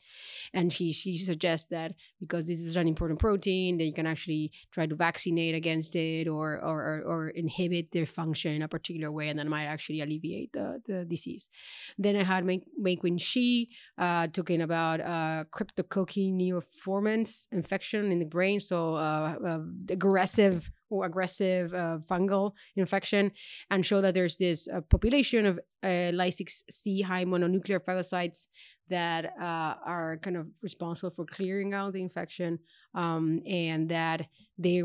And 0.53 0.71
she 0.71 0.91
she 0.91 1.17
suggests 1.17 1.67
that 1.67 1.93
because 2.19 2.47
this 2.47 2.59
is 2.59 2.75
an 2.75 2.87
important 2.87 3.19
protein, 3.19 3.77
that 3.77 3.85
you 3.85 3.93
can 3.93 4.07
actually 4.07 4.51
try 4.71 4.85
to 4.85 4.95
vaccinate 4.95 5.55
against 5.55 5.95
it 5.95 6.27
or 6.27 6.59
or, 6.61 7.03
or, 7.05 7.29
inhibit 7.29 7.91
their 7.91 8.05
function 8.05 8.53
in 8.53 8.61
a 8.61 8.67
particular 8.67 9.11
way, 9.11 9.29
and 9.29 9.39
that 9.39 9.47
might 9.47 9.65
actually 9.65 10.01
alleviate 10.01 10.53
the, 10.53 10.81
the 10.85 11.05
disease. 11.05 11.49
Then 11.97 12.15
I 12.15 12.23
had 12.23 12.45
Mei-Quin 12.45 13.17
Shi 13.17 13.69
uh, 13.97 14.27
talking 14.27 14.61
about 14.61 15.01
uh, 15.01 15.45
cryptococci 15.51 16.33
neoformans 16.33 17.47
infection 17.51 18.11
in 18.11 18.19
the 18.19 18.25
brain, 18.25 18.59
so 18.59 18.94
uh, 18.95 19.35
uh, 19.45 19.59
aggressive 19.89 20.69
or 20.89 21.05
aggressive 21.05 21.73
uh, 21.73 21.97
fungal 22.09 22.51
infection, 22.75 23.31
and 23.69 23.85
show 23.85 24.01
that 24.01 24.13
there's 24.13 24.37
this 24.37 24.67
uh, 24.67 24.81
population 24.81 25.45
of 25.45 25.59
uh, 25.83 25.87
Ly6C 25.87 27.03
high 27.03 27.25
mononuclear 27.25 27.79
phagocytes 27.79 28.47
that 28.89 29.33
are 29.39 30.19
kind 30.21 30.37
of 30.37 30.45
responsible 30.61 31.09
for 31.09 31.25
clearing 31.25 31.73
out 31.73 31.93
the 31.93 32.01
infection, 32.01 32.59
um, 32.93 33.41
and 33.47 33.89
that 33.89 34.27
they 34.59 34.83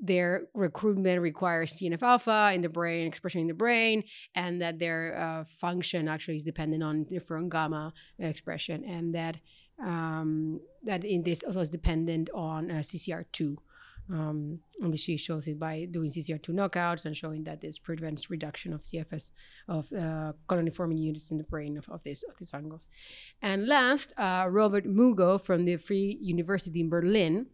their 0.00 0.48
recruitment 0.54 1.20
requires 1.20 1.74
TNF 1.74 2.02
alpha 2.02 2.50
in 2.54 2.62
the 2.62 2.68
brain, 2.68 3.06
expression 3.06 3.40
in 3.42 3.46
the 3.46 3.54
brain, 3.54 4.02
and 4.34 4.60
that 4.60 4.78
their 4.78 5.16
uh, 5.16 5.44
function 5.44 6.08
actually 6.08 6.36
is 6.36 6.44
dependent 6.44 6.82
on 6.82 7.04
interferon 7.04 7.48
gamma 7.48 7.92
expression, 8.18 8.84
and 8.84 9.14
that 9.14 9.36
um, 9.84 10.60
that 10.82 11.04
in 11.04 11.22
this 11.22 11.42
also 11.42 11.60
is 11.60 11.70
dependent 11.70 12.30
on 12.34 12.70
uh, 12.70 12.74
CCR2. 12.76 13.56
Um, 14.08 14.60
and 14.80 14.98
she 14.98 15.16
shows 15.16 15.48
it 15.48 15.58
by 15.58 15.86
doing 15.90 16.10
CCR2 16.10 16.50
knockouts 16.50 17.06
and 17.06 17.16
showing 17.16 17.42
that 17.44 17.60
this 17.60 17.78
prevents 17.78 18.30
reduction 18.30 18.72
of 18.72 18.82
CFS 18.82 19.32
of 19.66 19.92
uh, 19.92 20.32
colony-forming 20.46 20.98
units 20.98 21.30
in 21.32 21.38
the 21.38 21.44
brain 21.44 21.76
of, 21.76 21.88
of 21.88 22.04
this 22.04 22.22
of 22.22 22.36
these 22.36 22.50
fungals. 22.50 22.86
And 23.42 23.66
last, 23.66 24.12
uh, 24.16 24.46
Robert 24.48 24.86
Mugo 24.86 25.40
from 25.40 25.64
the 25.64 25.76
Free 25.76 26.18
University 26.20 26.80
in 26.80 26.88
Berlin. 26.88 27.46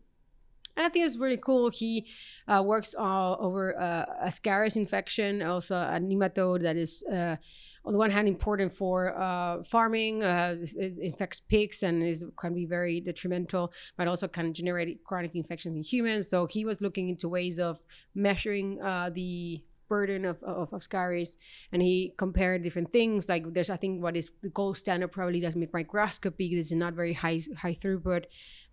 And 0.77 0.87
I 0.87 0.89
think 0.89 1.07
it's 1.07 1.17
really 1.17 1.37
cool. 1.39 1.71
He 1.71 2.07
uh, 2.49 2.63
works 2.65 2.95
uh, 2.99 3.37
over 3.37 3.79
uh, 3.79 4.27
Ascaris 4.27 4.77
infection, 4.77 5.43
also 5.43 5.77
a 5.77 6.01
nematode 6.01 6.63
that 6.63 6.77
is 6.77 7.03
uh, 7.13 7.37
on 7.85 7.93
the 7.93 7.99
one 7.99 8.11
hand 8.11 8.29
important 8.29 8.71
for 8.71 9.17
uh, 9.19 9.63
farming, 9.65 10.23
uh, 10.23 10.57
infects 11.01 11.41
pigs 11.41 11.83
and 11.83 12.03
is 12.03 12.25
can 12.39 12.55
be 12.55 12.67
very 12.67 13.01
detrimental, 13.01 13.73
but 13.97 14.07
also 14.09 14.29
can 14.29 14.55
generate 14.55 15.03
chronic 15.05 15.35
infections 15.35 15.77
in 15.77 15.83
humans. 15.83 16.29
So 16.29 16.47
he 16.47 16.65
was 16.65 16.81
looking 16.81 17.09
into 17.09 17.29
ways 17.29 17.59
of 17.59 17.81
measuring 18.15 18.81
uh, 18.81 19.11
the 19.13 19.63
burden 19.95 20.25
of, 20.33 20.43
of, 20.43 20.73
of 20.77 20.81
scaries 20.89 21.33
and 21.73 21.81
he 21.89 21.97
compared 22.25 22.59
different 22.67 22.91
things. 22.99 23.29
Like 23.33 23.45
there's 23.55 23.71
i 23.77 23.79
think 23.83 24.03
what 24.05 24.17
is 24.21 24.27
the 24.47 24.53
gold 24.59 24.77
standard 24.83 25.11
probably 25.19 25.41
does 25.47 25.57
make 25.63 25.73
microscopy 25.81 26.47
this 26.57 26.71
is 26.73 26.79
not 26.85 26.93
very 27.03 27.15
high 27.25 27.41
high 27.63 27.77
throughput 27.83 28.23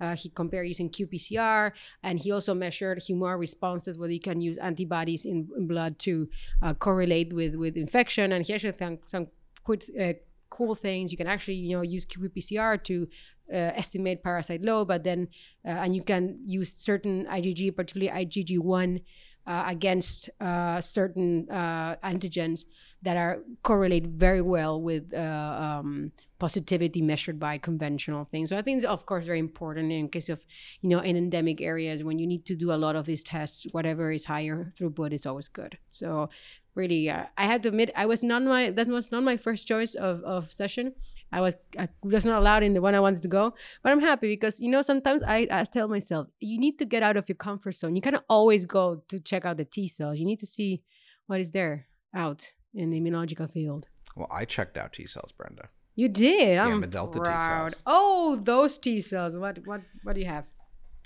uh, 0.03 0.15
he 0.21 0.27
compared 0.41 0.67
using 0.73 0.89
qpcr 0.95 1.71
and 2.07 2.15
he 2.23 2.29
also 2.31 2.53
measured 2.65 2.97
humoral 3.07 3.39
responses 3.47 3.97
whether 3.99 4.15
you 4.19 4.25
can 4.29 4.39
use 4.49 4.57
antibodies 4.69 5.25
in, 5.25 5.47
in 5.57 5.67
blood 5.67 5.93
to 5.99 6.27
uh, 6.61 6.73
correlate 6.73 7.33
with 7.33 7.55
with 7.55 7.75
infection. 7.77 8.31
And 8.31 8.45
he 8.45 8.53
actually 8.53 8.73
found 8.73 8.99
some 9.05 9.27
quite 9.63 9.83
uh, 9.99 10.13
cool 10.49 10.75
things. 10.75 11.11
You 11.11 11.17
can 11.17 11.27
actually 11.27 11.55
you 11.55 11.75
know 11.75 11.81
use 11.81 12.05
qpcr 12.05 12.83
to 12.83 13.07
uh, 13.51 13.71
estimate 13.83 14.23
parasite 14.23 14.61
load 14.61 14.87
but 14.87 15.03
then 15.03 15.27
uh, 15.65 15.83
and 15.83 15.95
you 15.95 16.03
can 16.03 16.37
use 16.45 16.71
certain 16.71 17.25
igg 17.25 17.75
particularly 17.75 18.11
igg1 18.25 19.01
uh, 19.47 19.63
against 19.67 20.29
uh, 20.39 20.79
certain 20.81 21.49
uh, 21.49 21.95
antigens 22.03 22.65
that 23.01 23.17
are 23.17 23.39
correlate 23.63 24.05
very 24.05 24.41
well 24.41 24.81
with 24.81 25.13
uh, 25.13 25.79
um, 25.79 26.11
positivity 26.37 27.01
measured 27.01 27.39
by 27.39 27.57
conventional 27.57 28.25
things. 28.25 28.49
So 28.49 28.57
I 28.57 28.61
think 28.61 28.77
it's 28.77 28.85
of 28.85 29.05
course 29.05 29.25
very 29.25 29.39
important 29.39 29.91
in 29.91 30.09
case 30.09 30.29
of 30.29 30.45
you 30.81 30.89
know 30.89 30.99
in 30.99 31.15
endemic 31.15 31.61
areas 31.61 32.03
when 32.03 32.19
you 32.19 32.27
need 32.27 32.45
to 32.45 32.55
do 32.55 32.71
a 32.71 32.75
lot 32.75 32.95
of 32.95 33.05
these 33.05 33.23
tests. 33.23 33.65
Whatever 33.71 34.11
is 34.11 34.25
higher 34.25 34.73
throughput 34.77 35.13
is 35.13 35.25
always 35.25 35.47
good. 35.47 35.77
So 35.87 36.29
really, 36.75 37.09
uh, 37.09 37.25
I 37.37 37.45
have 37.45 37.61
to 37.61 37.69
admit 37.69 37.91
I 37.95 38.05
was 38.05 38.23
not 38.23 38.43
my 38.43 38.69
that 38.71 38.87
was 38.87 39.11
not 39.11 39.23
my 39.23 39.37
first 39.37 39.67
choice 39.67 39.95
of 39.95 40.21
of 40.23 40.51
session. 40.51 40.93
I 41.31 41.41
was 41.41 41.55
I 41.77 41.87
was 42.03 42.25
not 42.25 42.39
allowed 42.39 42.63
in 42.63 42.73
the 42.73 42.81
one 42.81 42.95
I 42.95 42.99
wanted 42.99 43.21
to 43.21 43.27
go, 43.27 43.53
but 43.83 43.91
I'm 43.91 43.99
happy 43.99 44.27
because 44.27 44.59
you 44.59 44.69
know 44.69 44.81
sometimes 44.81 45.21
I, 45.23 45.47
I 45.51 45.63
tell 45.63 45.87
myself 45.87 46.27
you 46.39 46.59
need 46.59 46.79
to 46.79 46.85
get 46.85 47.03
out 47.03 47.17
of 47.17 47.29
your 47.29 47.35
comfort 47.35 47.73
zone. 47.73 47.95
You 47.95 48.01
cannot 48.01 48.25
always 48.29 48.65
go 48.65 49.03
to 49.09 49.19
check 49.19 49.45
out 49.45 49.57
the 49.57 49.65
T 49.65 49.87
cells. 49.87 50.17
You 50.17 50.25
need 50.25 50.39
to 50.39 50.47
see 50.47 50.81
what 51.27 51.39
is 51.39 51.51
there 51.51 51.85
out 52.15 52.51
in 52.73 52.89
the 52.89 52.99
immunological 52.99 53.49
field. 53.49 53.87
Well, 54.15 54.27
I 54.31 54.45
checked 54.45 54.77
out 54.77 54.93
T 54.93 55.05
cells, 55.05 55.31
Brenda. 55.31 55.69
You 55.95 56.09
did. 56.09 56.57
I'm 56.57 56.81
delta 56.89 57.19
T 57.19 57.25
cells. 57.25 57.75
Oh, 57.85 58.39
those 58.41 58.77
T 58.79 58.99
cells. 59.01 59.35
What 59.35 59.59
what 59.65 59.81
what 60.03 60.13
do 60.15 60.21
you 60.21 60.27
have? 60.27 60.45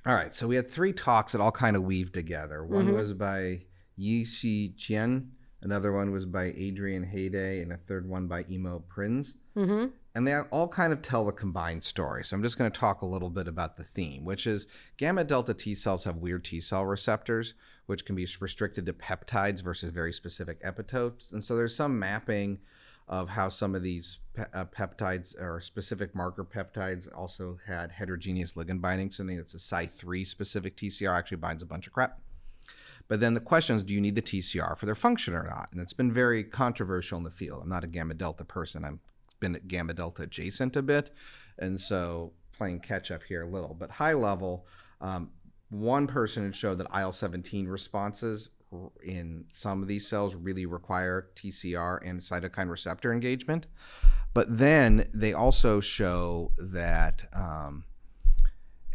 All 0.05 0.13
right, 0.13 0.33
so 0.35 0.47
we 0.47 0.55
had 0.55 0.69
three 0.69 0.93
talks 0.93 1.31
that 1.31 1.41
all 1.41 1.51
kind 1.51 1.75
of 1.75 1.83
weave 1.83 2.11
together. 2.11 2.63
One 2.65 2.87
Mhm. 2.89 2.93
was 2.95 3.13
by 3.13 3.61
Yi 3.95 4.25
Shi 4.25 4.73
Jian, 4.77 5.29
another 5.61 5.93
one 5.93 6.11
was 6.11 6.25
by 6.25 6.53
Adrian 6.57 7.05
Hayday, 7.05 7.61
and 7.61 7.71
a 7.71 7.77
third 7.77 8.07
one 8.07 8.27
by 8.27 8.45
Emo 8.49 8.83
Prinz. 8.89 9.37
Mm-hmm. 9.55 9.91
And 10.15 10.27
they 10.27 10.37
all 10.37 10.67
kind 10.67 10.93
of 10.93 11.01
tell 11.01 11.27
a 11.27 11.33
combined 11.33 11.83
story. 11.83 12.23
So 12.23 12.35
I'm 12.35 12.43
just 12.43 12.57
going 12.57 12.71
to 12.71 12.79
talk 12.79 13.01
a 13.01 13.05
little 13.05 13.31
bit 13.31 13.47
about 13.47 13.77
the 13.77 13.83
theme, 13.83 14.25
which 14.25 14.45
is 14.45 14.67
gamma 14.97 15.23
delta 15.23 15.55
T 15.55 15.73
cells 15.73 16.03
have 16.03 16.17
weird 16.17 16.45
T 16.45 16.61
cell 16.61 16.85
receptors, 16.85 17.55
which 17.87 18.05
can 18.05 18.15
be 18.15 18.27
restricted 18.39 18.85
to 18.85 18.93
peptides 18.93 19.63
versus 19.63 19.89
very 19.89 20.13
specific 20.13 20.61
epitopes. 20.61 21.31
And 21.31 21.43
so 21.43 21.55
there's 21.55 21.75
some 21.75 21.97
mapping 21.97 22.59
of 23.07 23.29
how 23.29 23.49
some 23.49 23.75
of 23.75 23.81
these 23.81 24.19
pe- 24.33 24.45
uh, 24.53 24.65
peptides 24.65 25.35
or 25.41 25.59
specific 25.59 26.15
marker 26.15 26.45
peptides 26.45 27.07
also 27.15 27.59
had 27.65 27.91
heterogeneous 27.91 28.53
ligand 28.53 28.81
binding. 28.81 29.11
So 29.11 29.23
I 29.23 29.27
think 29.27 29.39
it's 29.39 29.55
a 29.55 29.57
Cy3 29.57 30.25
specific 30.25 30.77
TCR 30.77 31.17
actually 31.17 31.37
binds 31.37 31.63
a 31.63 31.65
bunch 31.65 31.87
of 31.87 31.93
crap. 31.93 32.19
But 33.07 33.19
then 33.19 33.33
the 33.33 33.41
question 33.41 33.75
is, 33.75 33.83
do 33.83 33.93
you 33.93 33.99
need 33.99 34.15
the 34.15 34.21
TCR 34.21 34.77
for 34.77 34.85
their 34.85 34.95
function 34.95 35.33
or 35.33 35.43
not? 35.43 35.69
And 35.71 35.81
it's 35.81 35.93
been 35.93 36.13
very 36.13 36.43
controversial 36.43 37.17
in 37.17 37.23
the 37.23 37.31
field. 37.31 37.61
I'm 37.63 37.69
not 37.69 37.83
a 37.83 37.87
gamma 37.87 38.13
delta 38.13 38.45
person. 38.45 38.85
I'm 38.85 39.01
been 39.43 39.55
at 39.57 39.67
gamma 39.67 39.93
delta 39.93 40.23
adjacent 40.23 40.77
a 40.77 40.81
bit, 40.81 41.11
and 41.59 41.79
so 41.79 42.31
playing 42.57 42.79
catch 42.79 43.11
up 43.11 43.21
here 43.23 43.43
a 43.43 43.49
little. 43.49 43.75
But 43.77 43.91
high 43.91 44.13
level, 44.13 44.65
um, 45.01 45.31
one 45.69 46.07
person 46.07 46.45
had 46.45 46.55
showed 46.55 46.77
that 46.77 46.87
IL 46.97 47.11
17 47.11 47.67
responses 47.67 48.49
in 49.03 49.43
some 49.49 49.81
of 49.81 49.89
these 49.89 50.07
cells 50.07 50.33
really 50.33 50.65
require 50.65 51.27
TCR 51.35 51.99
and 52.07 52.21
cytokine 52.21 52.69
receptor 52.69 53.11
engagement. 53.11 53.67
But 54.33 54.57
then 54.57 55.09
they 55.13 55.33
also 55.33 55.81
show 55.81 56.53
that 56.57 57.25
um, 57.33 57.83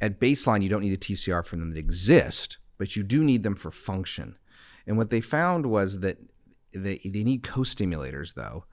at 0.01 0.19
baseline, 0.19 0.63
you 0.63 0.71
don't 0.71 0.83
need 0.83 0.99
the 0.99 1.15
TCR 1.15 1.45
for 1.45 1.57
them 1.57 1.75
to 1.75 1.79
exist, 1.79 2.57
but 2.79 2.97
you 2.97 3.03
do 3.03 3.23
need 3.23 3.43
them 3.43 3.55
for 3.55 3.71
function. 3.71 4.37
And 4.87 4.97
what 4.97 5.11
they 5.11 5.21
found 5.21 5.67
was 5.67 6.01
that 6.01 6.17
they, 6.73 7.01
they 7.05 7.23
need 7.23 7.43
co 7.43 7.61
stimulators, 7.61 8.35
though. 8.35 8.65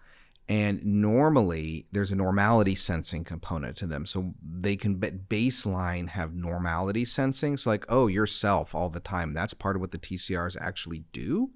And 0.48 0.86
normally, 0.86 1.88
there's 1.92 2.12
a 2.12 2.16
normality 2.16 2.76
sensing 2.76 3.24
component 3.24 3.78
to 3.78 3.88
them. 3.88 4.06
So 4.06 4.36
they 4.44 4.76
can 4.76 5.00
baseline 5.00 6.08
have 6.10 6.36
normality 6.36 7.04
sensing. 7.04 7.58
So, 7.58 7.72
like, 7.72 7.86
oh, 7.90 8.08
yourself 8.08 8.76
all 8.76 8.90
the 8.90 9.00
time. 9.00 9.34
That's 9.34 9.56
part 9.56 9.76
of 9.76 9.82
what 9.82 9.92
the 9.92 9.98
TCRs 9.98 10.56
actually 10.62 11.04
do. 11.12 11.50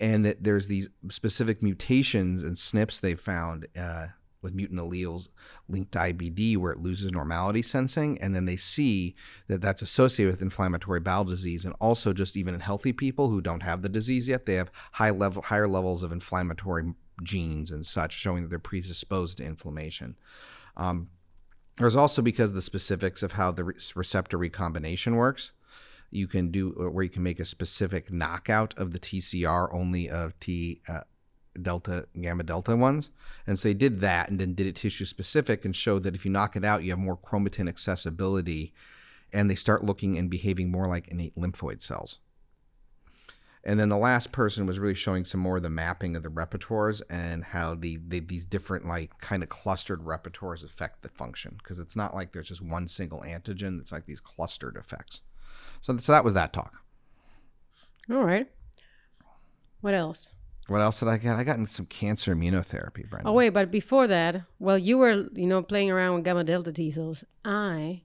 And 0.00 0.24
that 0.24 0.42
there's 0.42 0.68
these 0.68 0.88
specific 1.10 1.62
mutations 1.62 2.42
and 2.42 2.56
SNPs 2.56 3.00
they 3.00 3.14
found 3.14 3.68
uh, 3.78 4.06
with 4.44 4.54
mutant 4.54 4.80
alleles 4.80 5.28
linked 5.68 5.92
to 5.92 5.98
IBD 5.98 6.56
where 6.56 6.72
it 6.72 6.78
loses 6.78 7.12
normality 7.12 7.62
sensing. 7.62 8.20
And 8.20 8.34
then 8.34 8.46
they 8.46 8.56
see 8.56 9.16
that 9.48 9.60
that's 9.60 9.82
associated 9.82 10.32
with 10.32 10.42
inflammatory 10.42 11.00
bowel 11.00 11.24
disease. 11.24 11.64
And 11.64 11.74
also, 11.80 12.12
just 12.12 12.36
even 12.36 12.54
in 12.54 12.60
healthy 12.60 12.92
people 12.92 13.28
who 13.28 13.40
don't 13.40 13.62
have 13.62 13.82
the 13.82 13.88
disease 13.88 14.28
yet, 14.28 14.46
they 14.46 14.54
have 14.54 14.70
high 14.92 15.10
level, 15.10 15.42
higher 15.42 15.68
levels 15.68 16.02
of 16.02 16.10
inflammatory 16.10 16.94
genes 17.22 17.70
and 17.70 17.84
such, 17.84 18.12
showing 18.12 18.42
that 18.42 18.48
they're 18.48 18.58
predisposed 18.58 19.38
to 19.38 19.44
inflammation. 19.44 20.16
Um, 20.76 21.10
there's 21.76 21.96
also 21.96 22.22
because 22.22 22.52
the 22.52 22.62
specifics 22.62 23.22
of 23.22 23.32
how 23.32 23.50
the 23.50 23.64
re- 23.64 23.74
receptor 23.94 24.36
recombination 24.36 25.16
works. 25.16 25.52
You 26.10 26.28
can 26.28 26.50
do 26.50 26.70
where 26.70 27.02
you 27.02 27.10
can 27.10 27.24
make 27.24 27.40
a 27.40 27.44
specific 27.44 28.12
knockout 28.12 28.74
of 28.78 28.92
the 28.92 29.00
TCR 29.00 29.74
only 29.74 30.08
of 30.08 30.38
T 30.38 30.80
uh, 30.88 31.00
delta 31.60 32.06
gamma 32.20 32.42
delta 32.42 32.76
ones 32.76 33.10
and 33.46 33.58
so 33.58 33.68
they 33.68 33.74
did 33.74 34.00
that 34.00 34.28
and 34.28 34.40
then 34.40 34.54
did 34.54 34.66
it 34.66 34.74
tissue 34.74 35.04
specific 35.04 35.64
and 35.64 35.76
showed 35.76 36.02
that 36.02 36.14
if 36.14 36.24
you 36.24 36.30
knock 36.30 36.56
it 36.56 36.64
out 36.64 36.82
you 36.82 36.90
have 36.90 36.98
more 36.98 37.16
chromatin 37.16 37.68
accessibility 37.68 38.72
and 39.32 39.48
they 39.48 39.54
start 39.54 39.84
looking 39.84 40.18
and 40.18 40.30
behaving 40.30 40.70
more 40.70 40.88
like 40.88 41.08
innate 41.08 41.36
lymphoid 41.36 41.80
cells 41.80 42.18
and 43.66 43.80
then 43.80 43.88
the 43.88 43.96
last 43.96 44.30
person 44.30 44.66
was 44.66 44.78
really 44.78 44.94
showing 44.94 45.24
some 45.24 45.40
more 45.40 45.56
of 45.56 45.62
the 45.62 45.70
mapping 45.70 46.16
of 46.16 46.22
the 46.22 46.28
repertoires 46.28 47.00
and 47.08 47.42
how 47.44 47.74
the, 47.74 47.98
the 48.08 48.20
these 48.20 48.44
different 48.44 48.86
like 48.86 49.18
kind 49.20 49.42
of 49.42 49.48
clustered 49.48 50.04
repertoires 50.04 50.64
affect 50.64 51.02
the 51.02 51.08
function 51.08 51.54
because 51.58 51.78
it's 51.78 51.96
not 51.96 52.14
like 52.14 52.32
there's 52.32 52.48
just 52.48 52.62
one 52.62 52.86
single 52.86 53.20
antigen 53.20 53.80
it's 53.80 53.92
like 53.92 54.06
these 54.06 54.20
clustered 54.20 54.76
effects 54.76 55.22
so, 55.80 55.96
so 55.96 56.12
that 56.12 56.24
was 56.24 56.34
that 56.34 56.52
talk 56.52 56.74
All 58.10 58.24
right. 58.24 58.48
What 59.80 59.94
else? 59.94 60.30
what 60.66 60.80
else 60.80 60.98
did 61.00 61.08
i 61.08 61.18
get 61.18 61.36
i 61.36 61.44
got 61.44 61.58
into 61.58 61.70
some 61.70 61.84
cancer 61.86 62.34
immunotherapy 62.34 63.08
Brenda. 63.08 63.28
Oh 63.28 63.32
wait, 63.32 63.50
but 63.50 63.70
before 63.70 64.06
that, 64.06 64.42
while 64.58 64.78
you 64.78 64.96
were, 64.98 65.26
you 65.34 65.46
know, 65.46 65.62
playing 65.62 65.90
around 65.90 66.14
with 66.14 66.24
gamma 66.24 66.42
delta 66.44 66.72
T 66.72 66.90
cells, 66.90 67.22
I 67.44 68.02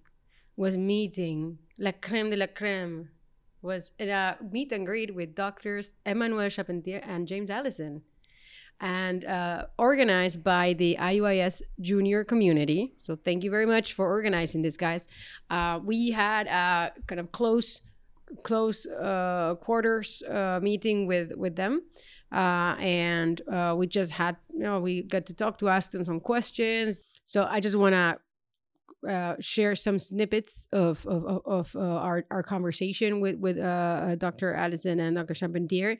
was 0.58 0.76
meeting 0.76 1.60
la 1.78 1.94
creme 2.02 2.30
de 2.30 2.36
la 2.36 2.48
creme. 2.48 3.10
Was 3.62 3.92
a 4.00 4.36
meet 4.52 4.72
and 4.72 4.86
greet 4.86 5.14
with 5.14 5.36
doctors 5.36 5.94
Emmanuel 6.06 6.50
Charpentier 6.50 7.02
and 7.04 7.28
James 7.28 7.50
Allison, 7.50 8.04
and 8.80 9.26
uh, 9.26 9.66
organized 9.78 10.44
by 10.44 10.74
the 10.74 10.96
IUIS 11.00 11.62
junior 11.82 12.24
community. 12.24 12.94
So 12.98 13.18
thank 13.18 13.44
you 13.44 13.52
very 13.52 13.66
much 13.66 13.94
for 13.94 14.08
organizing 14.08 14.62
this, 14.62 14.78
guys. 14.78 15.08
Uh, 15.50 15.80
we 15.84 16.12
had 16.12 16.48
a 16.48 16.94
kind 17.08 17.20
of 17.20 17.32
close, 17.32 17.82
close 18.44 18.86
uh, 18.86 19.56
quarters 19.60 20.24
uh, 20.24 20.60
meeting 20.62 21.06
with 21.06 21.34
with 21.36 21.56
them 21.56 21.82
uh, 22.32 22.76
and 22.80 23.42
uh, 23.50 23.76
we 23.78 23.88
just 23.88 24.12
had 24.12 24.38
you 24.54 24.60
know 24.60 24.80
we 24.80 25.02
got 25.02 25.26
to 25.26 25.34
talk 25.34 25.58
to 25.58 25.68
ask 25.68 25.92
them 25.92 26.06
some 26.06 26.20
questions 26.20 27.02
so 27.24 27.48
i 27.50 27.60
just 27.60 27.76
want 27.76 27.94
to 27.94 28.18
uh, 29.08 29.36
share 29.40 29.76
some 29.76 29.98
snippets 29.98 30.68
of 30.74 31.06
of, 31.08 31.42
of, 31.46 31.76
uh, 31.76 31.80
our, 31.80 32.26
our 32.32 32.44
conversation 32.44 33.22
with 33.22 33.38
with 33.38 33.58
uh, 33.58 34.16
Dr. 34.16 34.54
Allison 34.54 35.00
and 35.00 35.16
Dr. 35.16 35.34
Charpentier. 35.34 35.98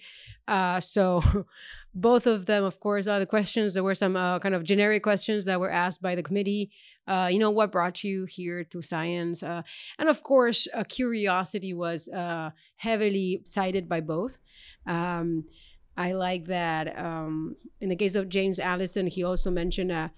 Uh, 0.48 0.82
so 0.82 1.24
both 1.96 2.28
of 2.28 2.46
them, 2.46 2.66
of 2.66 2.80
course, 2.82 3.08
are 3.08 3.20
the 3.20 3.26
questions. 3.26 3.74
There 3.74 3.84
were 3.84 3.96
some 3.96 4.18
uh, 4.18 4.40
kind 4.40 4.54
of 4.54 4.66
generic 4.66 5.04
questions 5.04 5.46
that 5.46 5.62
were 5.62 5.72
asked 5.72 6.02
by 6.02 6.16
the 6.16 6.24
committee. 6.24 6.72
You 7.08 7.40
know, 7.40 7.50
what 7.50 7.72
brought 7.72 8.04
you 8.04 8.26
here 8.26 8.64
to 8.66 8.84
science? 8.84 9.42
And 9.42 10.10
of 10.10 10.22
course, 10.22 10.68
curiosity 10.90 11.74
was 11.74 12.08
heavily 12.76 13.42
cited 13.46 13.90
by 13.90 14.02
both. 14.02 14.38
Um, 14.86 15.46
I 15.98 16.12
like 16.12 16.46
that. 16.46 17.00
Um, 17.00 17.56
in 17.82 17.90
the 17.90 17.96
case 17.96 18.14
of 18.14 18.30
James 18.30 18.60
Allison, 18.60 19.08
he 19.08 19.24
also 19.24 19.50
mentioned 19.50 19.92
a 19.92 20.12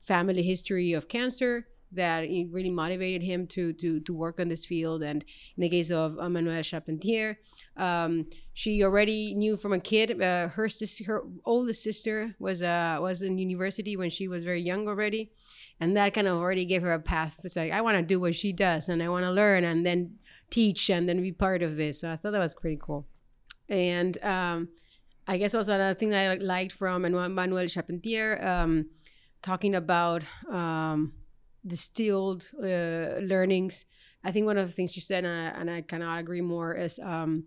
family 0.00 0.42
history 0.42 0.92
of 0.92 1.08
cancer 1.08 1.66
that 1.94 2.24
it 2.24 2.48
really 2.50 2.70
motivated 2.70 3.22
him 3.22 3.46
to 3.48 3.72
to 3.74 4.00
to 4.00 4.12
work 4.14 4.40
on 4.40 4.48
this 4.48 4.64
field. 4.64 5.02
And 5.02 5.24
in 5.56 5.60
the 5.60 5.68
case 5.68 5.90
of 5.90 6.12
Emmanuelle 6.16 6.64
Charpentier, 6.64 7.38
um, 7.76 8.26
she 8.52 8.82
already 8.82 9.34
knew 9.34 9.56
from 9.56 9.72
a 9.72 9.80
kid. 9.80 10.20
Uh, 10.20 10.48
her 10.48 10.68
sister, 10.68 11.04
her 11.04 11.22
oldest 11.44 11.82
sister, 11.82 12.34
was 12.38 12.62
uh, 12.62 12.98
was 13.00 13.22
in 13.22 13.38
university 13.38 13.96
when 13.96 14.10
she 14.10 14.28
was 14.28 14.44
very 14.44 14.60
young 14.60 14.88
already, 14.88 15.32
and 15.80 15.96
that 15.96 16.14
kind 16.14 16.26
of 16.26 16.36
already 16.36 16.64
gave 16.64 16.82
her 16.82 16.92
a 16.92 17.00
path. 17.00 17.38
It's 17.44 17.56
like 17.56 17.72
I 17.72 17.80
want 17.80 17.96
to 17.98 18.02
do 18.02 18.20
what 18.20 18.34
she 18.34 18.52
does, 18.52 18.88
and 18.88 19.02
I 19.02 19.08
want 19.08 19.24
to 19.24 19.32
learn, 19.32 19.64
and 19.64 19.84
then 19.84 20.18
teach, 20.50 20.90
and 20.90 21.08
then 21.08 21.20
be 21.20 21.32
part 21.32 21.62
of 21.62 21.76
this. 21.76 22.00
So 22.00 22.10
I 22.10 22.16
thought 22.16 22.32
that 22.32 22.38
was 22.38 22.54
pretty 22.54 22.78
cool. 22.80 23.06
And 23.68 24.22
um, 24.22 24.68
I 25.26 25.38
guess 25.38 25.54
also 25.54 25.74
another 25.74 25.94
thing 25.94 26.10
that 26.10 26.30
I 26.30 26.34
liked 26.34 26.72
from 26.72 27.02
Manuel 27.02 27.66
Charpentier, 27.66 28.44
um, 28.44 28.90
talking 29.42 29.74
about 29.74 30.22
um, 30.50 31.12
distilled 31.66 32.50
uh, 32.62 33.20
learnings. 33.20 33.84
I 34.22 34.32
think 34.32 34.46
one 34.46 34.58
of 34.58 34.66
the 34.66 34.72
things 34.72 34.92
she 34.92 35.00
said, 35.00 35.24
and 35.24 35.48
I, 35.48 35.60
and 35.60 35.70
I 35.70 35.80
cannot 35.82 36.18
agree 36.18 36.40
more, 36.40 36.74
is 36.74 36.98
um, 37.02 37.44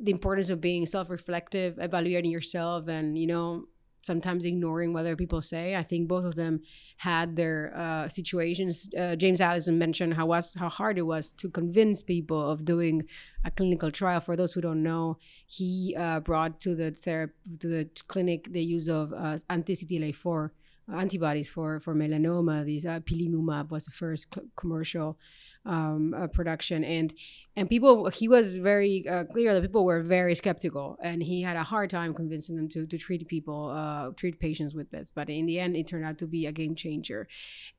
the 0.00 0.12
importance 0.12 0.50
of 0.50 0.60
being 0.60 0.86
self-reflective, 0.86 1.78
evaluating 1.78 2.30
yourself, 2.30 2.88
and 2.88 3.18
you 3.18 3.26
know 3.26 3.64
sometimes 4.02 4.44
ignoring 4.44 4.92
what 4.92 5.00
other 5.00 5.16
people 5.16 5.42
say. 5.42 5.76
I 5.76 5.82
think 5.82 6.08
both 6.08 6.24
of 6.24 6.34
them 6.34 6.60
had 6.96 7.36
their 7.36 7.72
uh, 7.76 8.08
situations. 8.08 8.88
Uh, 8.96 9.16
James 9.16 9.40
Allison 9.40 9.78
mentioned 9.78 10.14
how 10.14 10.26
was 10.26 10.54
how 10.54 10.68
hard 10.68 10.98
it 10.98 11.06
was 11.14 11.32
to 11.40 11.48
convince 11.48 12.02
people 12.02 12.50
of 12.52 12.64
doing 12.64 13.04
a 13.44 13.50
clinical 13.50 13.90
trial. 13.90 14.20
For 14.20 14.36
those 14.36 14.52
who 14.52 14.60
don't 14.60 14.82
know, 14.82 15.18
he 15.46 15.94
uh, 15.98 16.20
brought 16.20 16.60
to 16.62 16.74
the 16.74 16.90
therapy 16.90 17.34
to 17.60 17.68
the 17.68 17.88
clinic 18.12 18.52
the 18.52 18.62
use 18.62 18.88
of 18.88 19.12
uh, 19.12 19.38
anti-CTLA4 19.50 20.50
antibodies 20.94 21.48
for 21.48 21.80
for 21.80 21.94
melanoma. 21.94 22.64
These 22.64 22.86
uh, 22.86 23.00
pilimumab 23.00 23.70
was 23.70 23.84
the 23.84 23.90
first 23.90 24.26
commercial 24.56 25.18
um, 25.64 26.14
uh, 26.14 26.26
production, 26.28 26.84
and 26.84 27.12
and 27.56 27.68
people 27.68 28.08
he 28.08 28.28
was 28.28 28.56
very 28.56 29.06
uh, 29.08 29.24
clear 29.24 29.54
that 29.54 29.62
people 29.62 29.84
were 29.84 30.02
very 30.02 30.34
skeptical, 30.34 30.98
and 31.02 31.22
he 31.22 31.42
had 31.42 31.56
a 31.56 31.62
hard 31.62 31.90
time 31.90 32.14
convincing 32.14 32.56
them 32.56 32.68
to 32.70 32.86
to 32.86 32.98
treat 32.98 33.26
people, 33.28 33.70
uh, 33.70 34.10
treat 34.16 34.40
patients 34.40 34.74
with 34.74 34.90
this. 34.90 35.12
But 35.12 35.28
in 35.28 35.46
the 35.46 35.60
end, 35.60 35.76
it 35.76 35.86
turned 35.86 36.04
out 36.04 36.18
to 36.18 36.26
be 36.26 36.46
a 36.46 36.52
game 36.52 36.74
changer. 36.74 37.28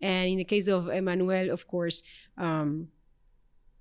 And 0.01 0.29
in 0.29 0.37
the 0.37 0.45
case 0.45 0.67
of 0.67 0.89
Emmanuel, 0.89 1.49
of 1.51 1.67
course. 1.67 2.01
Um, 2.37 2.89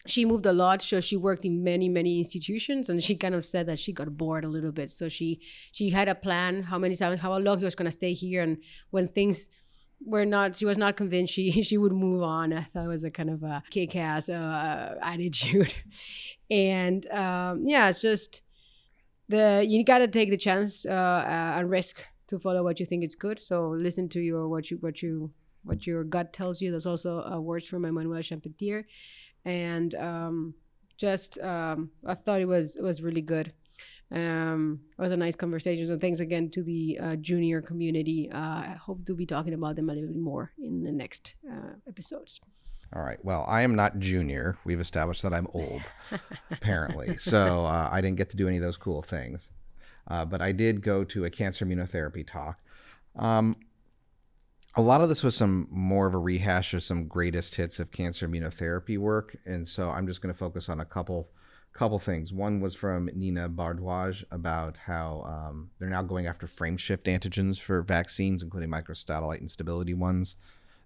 she 0.07 0.25
moved 0.25 0.47
a 0.47 0.53
lot 0.53 0.81
so 0.81 1.01
she 1.01 1.17
worked 1.17 1.45
in 1.45 1.65
many 1.65 1.89
many 1.89 2.19
institutions 2.19 2.89
and 2.89 3.03
she 3.03 3.17
kind 3.17 3.35
of 3.35 3.45
said 3.45 3.67
that 3.67 3.79
she 3.79 3.93
got 3.93 4.17
bored 4.17 4.45
a 4.45 4.49
little 4.49 4.73
bit. 4.73 4.91
So 4.93 5.09
she 5.09 5.41
she 5.73 5.91
had 5.91 6.09
a 6.09 6.15
plan 6.15 6.63
how 6.63 6.79
many 6.79 6.97
times 6.97 7.21
how 7.21 7.37
long 7.39 7.59
he 7.59 7.65
was 7.65 7.75
going 7.75 7.87
to 7.87 7.93
stay 7.93 8.13
here 8.13 8.43
and 8.43 8.59
when 8.91 9.09
things 9.09 9.49
were 10.05 10.25
not 10.25 10.55
she 10.55 10.65
was 10.65 10.79
not 10.79 10.97
convinced 10.97 11.33
she 11.33 11.63
she 11.63 11.77
would 11.77 11.93
move 11.93 12.23
on. 12.23 12.53
I 12.53 12.63
thought 12.63 12.85
it 12.85 12.89
was 12.89 13.05
a 13.05 13.11
kind 13.11 13.31
of 13.31 13.43
a 13.43 13.63
kick-ass 13.71 14.29
uh, 14.29 14.95
attitude. 15.03 15.75
And 16.51 17.05
um, 17.11 17.65
yeah 17.67 17.91
it's 17.91 18.01
just 18.01 18.41
the 19.29 19.63
you 19.69 19.85
got 19.85 19.99
to 19.99 20.09
take 20.09 20.31
the 20.31 20.39
chance 20.39 20.87
uh, 20.87 20.91
uh, 20.91 21.59
and 21.59 21.69
risk 21.69 22.07
to 22.29 22.39
follow 22.39 22.63
what 22.63 22.81
you 22.81 22.87
think 22.87 23.05
is 23.05 23.15
good. 23.15 23.39
So 23.41 23.71
listen 23.71 24.09
to 24.11 24.21
your 24.21 24.49
what 24.49 24.71
you 24.71 24.79
what 24.79 25.03
you 25.03 25.33
what 25.65 25.87
your 25.87 26.05
gut 26.05 26.33
tells 26.33 26.63
you. 26.63 26.71
There's 26.71 26.87
also 26.87 27.23
uh, 27.23 27.39
words 27.41 27.67
from 27.67 27.85
emmanuel 27.85 28.23
charpentier 28.23 28.87
and 29.45 29.95
um, 29.95 30.55
just 30.97 31.39
um, 31.41 31.91
I 32.05 32.15
thought 32.15 32.41
it 32.41 32.49
was 32.49 32.77
it 32.77 32.83
was 32.83 33.03
really 33.03 33.23
good. 33.23 33.53
Um, 34.11 34.81
it 34.99 35.03
was 35.03 35.13
a 35.13 35.17
nice 35.17 35.37
conversation. 35.37 35.87
So 35.87 35.99
thanks 35.99 36.21
again 36.21 36.51
to 36.51 36.63
the 36.63 36.99
uh, 37.01 37.17
junior 37.17 37.61
community. 37.61 38.31
Uh, 38.33 38.39
I 38.39 38.77
hope 38.81 39.05
to 39.07 39.15
be 39.15 39.27
talking 39.27 39.53
about 39.53 39.77
them 39.77 39.91
a 39.91 39.95
little 39.95 40.09
bit 40.09 40.21
more 40.21 40.53
in 40.59 40.83
the 40.83 40.93
next 40.93 41.35
uh, 41.51 41.75
episodes. 41.87 42.41
All 42.95 43.03
right. 43.03 43.23
Well, 43.23 43.45
I 43.47 43.63
am 43.63 43.75
not 43.75 43.99
junior. 43.99 44.57
We've 44.65 44.81
established 44.81 45.23
that 45.23 45.35
I'm 45.35 45.47
old, 45.53 45.83
apparently. 46.51 47.17
So 47.19 47.67
uh, 47.67 47.89
I 47.93 48.01
didn't 48.01 48.17
get 48.17 48.31
to 48.31 48.37
do 48.37 48.49
any 48.49 48.57
of 48.57 48.63
those 48.63 48.79
cool 48.79 49.03
things. 49.03 49.51
Uh, 50.07 50.25
but 50.25 50.41
I 50.41 50.53
did 50.53 50.81
go 50.81 51.05
to 51.05 51.27
a 51.27 51.31
cancer 51.31 51.67
immunotherapy 51.67 52.27
talk. 52.27 52.59
Um, 53.17 53.57
a 54.77 54.83
lot 54.83 55.01
of 55.01 55.09
this 55.09 55.23
was 55.23 55.35
some 55.35 55.67
more 55.71 56.07
of 56.07 56.15
a 56.15 56.19
rehash 56.19 56.75
of 56.75 56.83
some 56.83 57.07
greatest 57.07 57.57
hits 57.57 57.81
of 57.81 57.91
cancer 57.91 58.29
immunotherapy 58.29 58.99
work, 58.99 59.37
and 59.45 59.67
so 59.67 59.91
I'm 59.91 60.07
just 60.07 60.21
going 60.23 60.33
to 60.33 60.39
focus 60.39 60.69
on 60.69 60.81
a 60.81 60.85
couple 60.85 61.29
couple 61.73 61.99
things. 61.99 62.33
One 62.33 62.61
was 62.61 62.75
from 62.75 63.09
Nina 63.15 63.49
Bardwaj 63.49 64.25
about 64.33 64.77
how 64.77 65.23
um, 65.27 65.71
they're 65.79 65.89
now 65.89 66.03
going 66.03 66.27
after 66.27 66.47
frame 66.47 66.77
shift 66.77 67.07
antigens 67.07 67.61
for 67.61 67.83
vaccines, 67.83 68.43
including 68.43 68.71
microsatellite 68.71 69.41
instability 69.41 69.95
ones, 69.95 70.37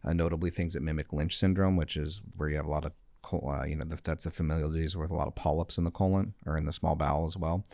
uh, 0.05 0.13
notably 0.13 0.51
things 0.51 0.75
that 0.75 0.83
mimic 0.83 1.13
Lynch 1.13 1.39
syndrome, 1.39 1.77
which 1.77 1.97
is 1.97 2.21
where 2.37 2.51
you 2.51 2.57
have 2.57 2.67
a 2.67 2.71
lot 2.71 2.85
of 2.85 2.93
uh, 3.33 3.65
you 3.65 3.77
know, 3.77 3.85
that's 4.03 4.25
the 4.25 4.31
familial 4.31 4.69
disease 4.69 4.97
with 4.97 5.11
a 5.11 5.15
lot 5.15 5.29
of 5.29 5.35
polyps 5.35 5.79
in 5.79 5.85
the 5.85 5.91
colon 5.91 6.35
or 6.45 6.59
in 6.59 6.67
the 6.67 6.73
small 6.73 6.97
bowel 6.97 7.27
as 7.27 7.37
well. 7.37 7.65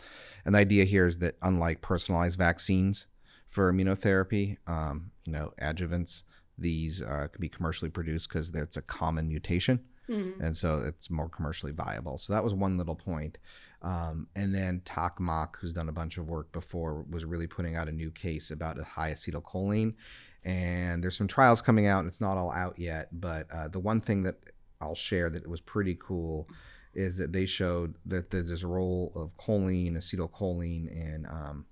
And 0.45 0.55
the 0.55 0.59
idea 0.59 0.85
here 0.85 1.07
is 1.07 1.17
that 1.17 1.35
unlike 1.41 1.81
personalized 1.81 2.37
vaccines 2.37 3.07
for 3.49 3.73
immunotherapy, 3.73 4.57
um, 4.67 5.11
you 5.29 5.35
know, 5.37 5.53
adjuvants, 5.61 6.23
these 6.57 7.01
uh, 7.01 7.27
can 7.31 7.39
be 7.39 7.49
commercially 7.49 7.91
produced 7.91 8.29
because 8.29 8.49
it's 8.49 8.77
a 8.77 8.81
common 8.81 9.27
mutation. 9.27 9.79
Mm-hmm. 10.09 10.43
And 10.43 10.57
so 10.57 10.77
it's 10.79 11.11
more 11.11 11.29
commercially 11.29 11.71
viable. 11.71 12.17
So 12.17 12.33
that 12.33 12.43
was 12.43 12.55
one 12.55 12.79
little 12.79 12.95
point. 12.95 13.37
Um, 13.83 14.27
and 14.35 14.53
then 14.53 14.81
Tak 14.83 15.19
Mak, 15.19 15.57
who's 15.61 15.71
done 15.71 15.87
a 15.87 15.93
bunch 15.93 16.17
of 16.17 16.27
work 16.27 16.51
before, 16.51 17.05
was 17.11 17.25
really 17.25 17.45
putting 17.45 17.75
out 17.75 17.87
a 17.87 17.91
new 17.91 18.09
case 18.09 18.49
about 18.49 18.79
a 18.79 18.83
high 18.83 19.11
acetylcholine. 19.11 19.93
And 20.43 21.03
there's 21.03 21.15
some 21.17 21.27
trials 21.27 21.61
coming 21.61 21.85
out, 21.85 21.99
and 21.99 22.07
it's 22.07 22.21
not 22.21 22.37
all 22.37 22.51
out 22.51 22.79
yet. 22.79 23.09
But 23.11 23.45
uh, 23.51 23.67
the 23.67 23.79
one 23.79 24.01
thing 24.01 24.23
that 24.23 24.37
I'll 24.81 24.95
share 24.95 25.29
that 25.29 25.47
was 25.47 25.61
pretty 25.61 25.95
cool 26.01 26.49
is 26.95 27.17
that 27.17 27.31
they 27.31 27.45
showed 27.45 27.93
that 28.07 28.31
there's 28.31 28.49
this 28.49 28.63
role 28.63 29.11
of 29.15 29.29
choline, 29.37 29.95
acetylcholine, 29.95 30.87
and 30.91 31.27
um, 31.27 31.65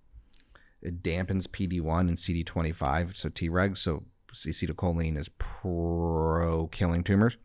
it 0.81 1.01
dampens 1.03 1.47
PD1 1.47 1.99
and 2.01 2.17
CD25, 2.17 3.15
so 3.15 3.29
Tregs. 3.29 3.77
So 3.77 4.03
acetylcholine 4.33 5.17
is 5.17 5.29
pro 5.37 6.67
killing 6.67 7.03
tumors. 7.03 7.37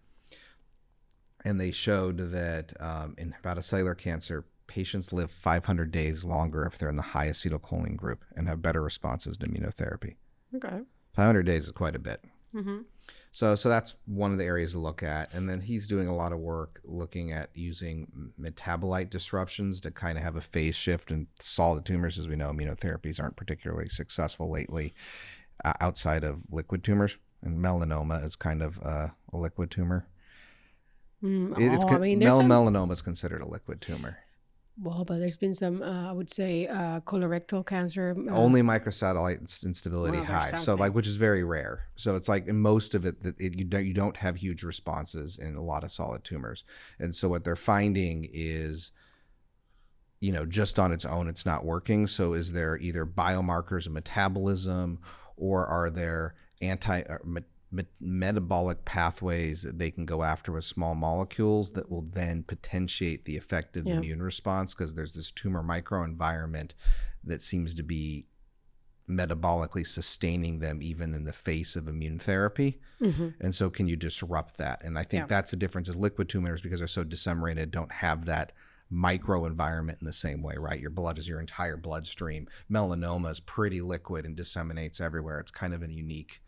And 1.45 1.61
they 1.61 1.73
showed 1.73 2.19
that 2.33 2.73
um, 2.81 3.15
in 3.19 3.35
hepatocellular 3.43 3.99
cancer, 3.99 4.45
patients 4.69 5.13
live 5.13 5.31
500 5.31 5.91
days 5.91 6.25
longer 6.25 6.65
if 6.65 6.79
they're 6.79 6.89
in 6.89 6.97
the 6.97 7.03
high 7.03 7.29
acetylcholine 7.29 7.97
group 7.97 8.25
and 8.37 8.49
have 8.49 8.63
better 8.63 8.83
responses 8.83 9.37
to 9.39 9.47
immunotherapy. 9.47 10.17
Okay. 10.55 10.81
500 11.15 11.43
days 11.43 11.65
is 11.65 11.73
quite 11.73 11.97
a 11.97 11.99
bit. 11.99 12.25
Mm-hmm. 12.55 12.79
So, 13.35 13.55
so 13.55 13.71
that's 13.71 13.95
one 14.05 14.33
of 14.33 14.39
the 14.39 14.45
areas 14.45 14.73
to 14.73 14.79
look 14.79 15.03
at. 15.03 15.33
And 15.33 15.49
then 15.49 15.61
he's 15.61 15.87
doing 15.87 16.07
a 16.07 16.15
lot 16.15 16.33
of 16.33 16.39
work 16.39 16.81
looking 16.85 17.33
at 17.33 17.49
using 17.55 18.31
metabolite 18.39 19.09
disruptions 19.09 19.81
to 19.81 19.91
kind 19.91 20.19
of 20.19 20.25
have 20.25 20.37
a 20.37 20.43
phase 20.43 20.75
shift 20.75 21.11
in 21.11 21.27
solid 21.39 21.87
tumors. 21.87 22.19
As 22.19 22.29
we 22.29 22.37
know, 22.37 22.51
immunotherapies 22.53 23.21
aren't 23.21 23.37
particularly 23.37 23.89
successful 23.89 24.51
lately 24.51 24.93
uh, 25.65 25.73
outside 25.81 26.25
of 26.25 26.43
liquid 26.51 26.85
tumors. 26.85 27.17
And 27.41 27.59
melanoma 27.59 28.25
is 28.25 28.37
kind 28.37 28.63
of 28.63 28.79
uh, 28.83 29.09
a 29.33 29.37
liquid 29.37 29.71
tumor. 29.71 30.07
Mm, 31.25 31.59
it's 31.59 31.85
oh, 31.87 31.89
I 31.89 31.99
mean, 31.99 32.19
mel- 32.19 32.41
some... 32.41 32.49
melanoma 32.49 32.93
is 32.93 33.03
considered 33.03 33.41
a 33.41 33.49
liquid 33.49 33.81
tumor. 33.81 34.19
Well, 34.81 35.05
but 35.05 35.19
there's 35.19 35.37
been 35.37 35.53
some, 35.53 35.83
uh, 35.83 36.09
I 36.09 36.13
would 36.13 36.31
say, 36.31 36.67
uh, 36.67 37.01
colorectal 37.01 37.65
cancer. 37.65 38.17
Uh, 38.19 38.33
Only 38.33 38.63
microsatellite 38.63 39.65
instability 39.65 40.17
well, 40.17 40.25
high, 40.25 40.53
so 40.53 40.75
like 40.75 40.95
which 40.95 41.07
is 41.07 41.17
very 41.17 41.45
rare. 41.45 41.89
So 41.97 42.17
it's 42.17 42.29
like 42.29 42.47
in 42.47 42.59
most 42.59 42.95
of 42.95 43.05
it 43.05 43.23
that 43.23 43.39
it, 43.39 43.59
you 43.59 43.67
don't 43.67 43.85
you 43.85 43.93
don't 43.93 44.17
have 44.17 44.37
huge 44.37 44.63
responses 44.63 45.37
in 45.39 45.57
a 45.57 45.63
lot 45.63 45.85
of 45.85 45.91
solid 45.91 46.25
tumors, 46.25 46.65
and 46.99 47.15
so 47.15 47.29
what 47.29 47.45
they're 47.45 47.55
finding 47.55 48.29
is, 48.33 48.93
you 50.21 50.33
know, 50.33 50.47
just 50.47 50.79
on 50.79 50.91
its 50.91 51.05
own, 51.05 51.29
it's 51.29 51.45
not 51.45 51.67
working. 51.67 52.07
So 52.07 52.33
is 52.33 52.53
there 52.53 52.79
either 52.79 53.05
biomarkers 53.05 53.87
of 53.87 53.93
metabolism, 53.93 55.01
or 55.37 55.67
are 55.67 55.91
there 55.91 56.35
anti 56.63 57.03
metabolic 58.01 58.85
pathways 58.85 59.63
that 59.63 59.79
they 59.79 59.91
can 59.91 60.05
go 60.05 60.23
after 60.23 60.53
with 60.53 60.65
small 60.65 60.95
molecules 60.95 61.73
that 61.73 61.91
will 61.91 62.03
then 62.03 62.43
potentiate 62.43 63.25
the 63.25 63.37
effect 63.37 63.53
effective 63.63 63.87
yeah. 63.87 63.95
immune 63.95 64.23
response 64.23 64.75
because 64.75 64.95
there's 64.95 65.13
this 65.13 65.31
tumor 65.31 65.63
microenvironment 65.63 66.73
that 67.25 67.43
seems 67.43 67.75
to 67.75 67.83
be 67.83 68.27
metabolically 69.09 69.87
sustaining 69.87 70.59
them 70.61 70.81
even 70.83 71.15
in 71.15 71.25
the 71.25 71.33
face 71.33 71.77
of 71.77 71.89
immune 71.89 72.19
therapy. 72.19 72.81
Mm-hmm. 73.01 73.29
And 73.41 73.55
so 73.55 73.69
can 73.69 73.89
you 73.89 73.97
disrupt 73.97 74.57
that? 74.59 74.83
And 74.83 74.99
I 74.99 75.05
think 75.05 75.23
yeah. 75.23 75.27
that's 75.27 75.51
the 75.51 75.57
difference 75.57 75.89
is 75.89 75.97
liquid 75.97 76.29
tumors 76.29 76.63
because 76.63 76.81
they're 76.81 76.89
so 76.89 77.05
disseminated 77.05 77.71
don't 77.71 77.93
have 77.93 78.25
that 78.27 78.53
microenvironment 78.93 80.01
in 80.01 80.07
the 80.07 80.13
same 80.13 80.43
way, 80.43 80.55
right? 80.57 80.81
Your 80.81 80.91
blood 80.91 81.19
is 81.19 81.29
your 81.29 81.41
entire 81.41 81.77
bloodstream. 81.77 82.49
Melanoma 82.71 83.31
is 83.31 83.41
pretty 83.41 83.81
liquid 83.81 84.25
and 84.25 84.37
disseminates 84.37 85.01
everywhere. 85.01 85.41
It's 85.41 85.51
kind 85.51 85.75
of 85.75 85.83
a 85.83 85.91
unique 85.91 86.42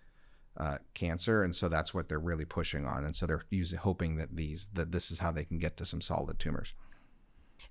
uh, 0.56 0.78
cancer, 0.94 1.42
and 1.42 1.54
so 1.54 1.68
that's 1.68 1.92
what 1.92 2.08
they're 2.08 2.20
really 2.20 2.44
pushing 2.44 2.86
on. 2.86 3.04
And 3.04 3.14
so 3.14 3.26
they're 3.26 3.44
using, 3.50 3.78
hoping 3.78 4.16
that 4.16 4.36
these 4.36 4.68
that 4.74 4.92
this 4.92 5.10
is 5.10 5.18
how 5.18 5.32
they 5.32 5.44
can 5.44 5.58
get 5.58 5.76
to 5.78 5.84
some 5.84 6.00
solid 6.00 6.38
tumors. 6.38 6.74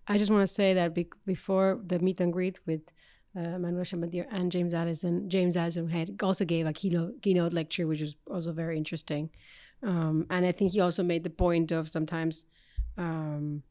I 0.08 0.18
just 0.18 0.32
want 0.32 0.44
to 0.44 0.54
say 0.54 0.74
that 0.74 0.94
be- 0.94 1.10
before 1.26 1.80
the 1.86 2.00
meet 2.00 2.20
and 2.20 2.34
greet 2.34 2.60
with 2.66 2.82
uh, 3.36 3.58
Manuel 3.58 3.84
Charpentier 3.84 4.28
and 4.32 4.52
James 4.52 4.74
Addison, 4.74 5.30
James 5.30 5.56
Addison 5.56 5.90
had 5.90 6.22
also 6.22 6.46
gave 6.46 6.68
a 6.68 6.74
keynote, 6.74 7.22
keynote 7.22 7.54
lecture, 7.54 7.88
which 7.88 8.02
was 8.02 8.16
also 8.30 8.52
very 8.52 8.78
interesting. 8.78 9.30
Um, 9.82 10.28
and 10.30 10.46
I 10.46 10.52
think 10.52 10.72
he 10.72 10.80
also 10.80 11.04
made 11.04 11.24
the 11.24 11.30
point 11.30 11.72
of 11.72 11.90
sometimes 11.90 12.46
um, 12.98 13.64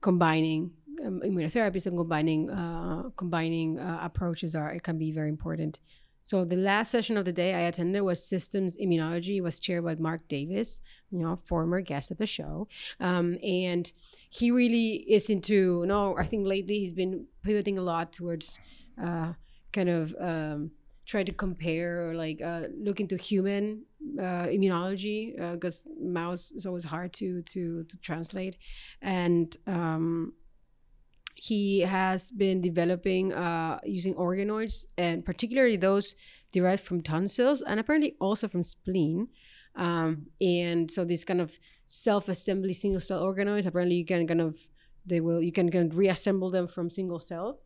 combining 0.00 0.70
um, 1.04 1.22
immunotherapies 1.24 1.86
and 1.86 1.96
combining 1.96 2.50
uh, 2.50 3.10
combining 3.16 3.78
uh, 3.78 3.98
approaches 4.02 4.54
are 4.54 4.70
it 4.70 4.82
can 4.82 4.98
be 4.98 5.10
very 5.12 5.28
important. 5.28 5.80
So 6.24 6.44
the 6.46 6.56
last 6.56 6.90
session 6.90 7.18
of 7.18 7.26
the 7.26 7.32
day 7.32 7.54
I 7.54 7.60
attended 7.60 8.02
was 8.02 8.26
systems 8.26 8.78
immunology. 8.78 9.36
It 9.36 9.42
was 9.42 9.60
chaired 9.60 9.84
by 9.84 9.94
Mark 9.96 10.26
Davis, 10.26 10.80
you 11.10 11.18
know, 11.18 11.38
former 11.44 11.82
guest 11.82 12.10
of 12.10 12.16
the 12.16 12.26
show, 12.26 12.66
um, 12.98 13.36
and 13.42 13.92
he 14.30 14.50
really 14.50 15.04
is 15.06 15.28
into. 15.28 15.82
You 15.82 15.86
know, 15.86 16.16
I 16.18 16.24
think 16.24 16.46
lately 16.46 16.78
he's 16.78 16.94
been 16.94 17.26
pivoting 17.42 17.76
a 17.76 17.82
lot 17.82 18.14
towards 18.14 18.58
uh, 19.00 19.34
kind 19.72 19.90
of 19.90 20.14
um, 20.18 20.70
try 21.04 21.22
to 21.22 21.32
compare 21.32 22.08
or 22.08 22.14
like 22.14 22.40
uh, 22.40 22.68
look 22.74 23.00
into 23.00 23.16
human 23.18 23.84
uh, 24.18 24.46
immunology 24.46 25.36
because 25.52 25.86
uh, 25.86 25.90
mouse 26.02 26.52
is 26.52 26.64
always 26.64 26.84
hard 26.84 27.12
to 27.14 27.42
to 27.42 27.84
to 27.84 27.96
translate, 27.98 28.56
and 29.02 29.58
um, 29.66 30.32
he 31.34 31.80
has 31.80 32.30
been 32.30 32.60
developing 32.60 33.32
uh, 33.32 33.78
using 33.84 34.14
organoids 34.14 34.84
and 34.96 35.24
particularly 35.24 35.76
those 35.76 36.14
derived 36.52 36.82
from 36.82 37.02
tonsils 37.02 37.62
and 37.62 37.80
apparently 37.80 38.14
also 38.20 38.48
from 38.48 38.62
spleen. 38.62 39.28
Um, 39.76 40.26
and 40.40 40.90
so 40.90 41.04
these 41.04 41.24
kind 41.24 41.40
of 41.40 41.58
self-assembly 41.86 42.74
single 42.74 43.00
cell 43.00 43.22
organoids, 43.22 43.66
apparently 43.66 43.96
you 43.96 44.06
can 44.06 44.26
kind 44.26 44.40
of 44.40 44.68
they 45.06 45.20
will 45.20 45.42
you 45.42 45.52
can 45.52 45.70
kind 45.70 45.90
of 45.90 45.98
reassemble 45.98 46.50
them 46.50 46.66
from 46.68 46.90
single 46.90 47.20
cell. 47.20 47.60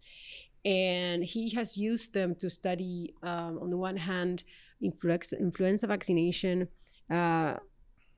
And 0.65 1.23
he 1.23 1.51
has 1.51 1.77
used 1.77 2.15
them 2.15 2.35
to 2.37 2.51
study 2.51 3.15
um, 3.23 3.59
on 3.63 3.71
the 3.71 3.77
one 3.77 3.97
hand 3.97 4.45
influenza, 4.83 5.39
influenza 5.39 5.87
vaccination, 5.87 6.69
uh, 7.11 7.55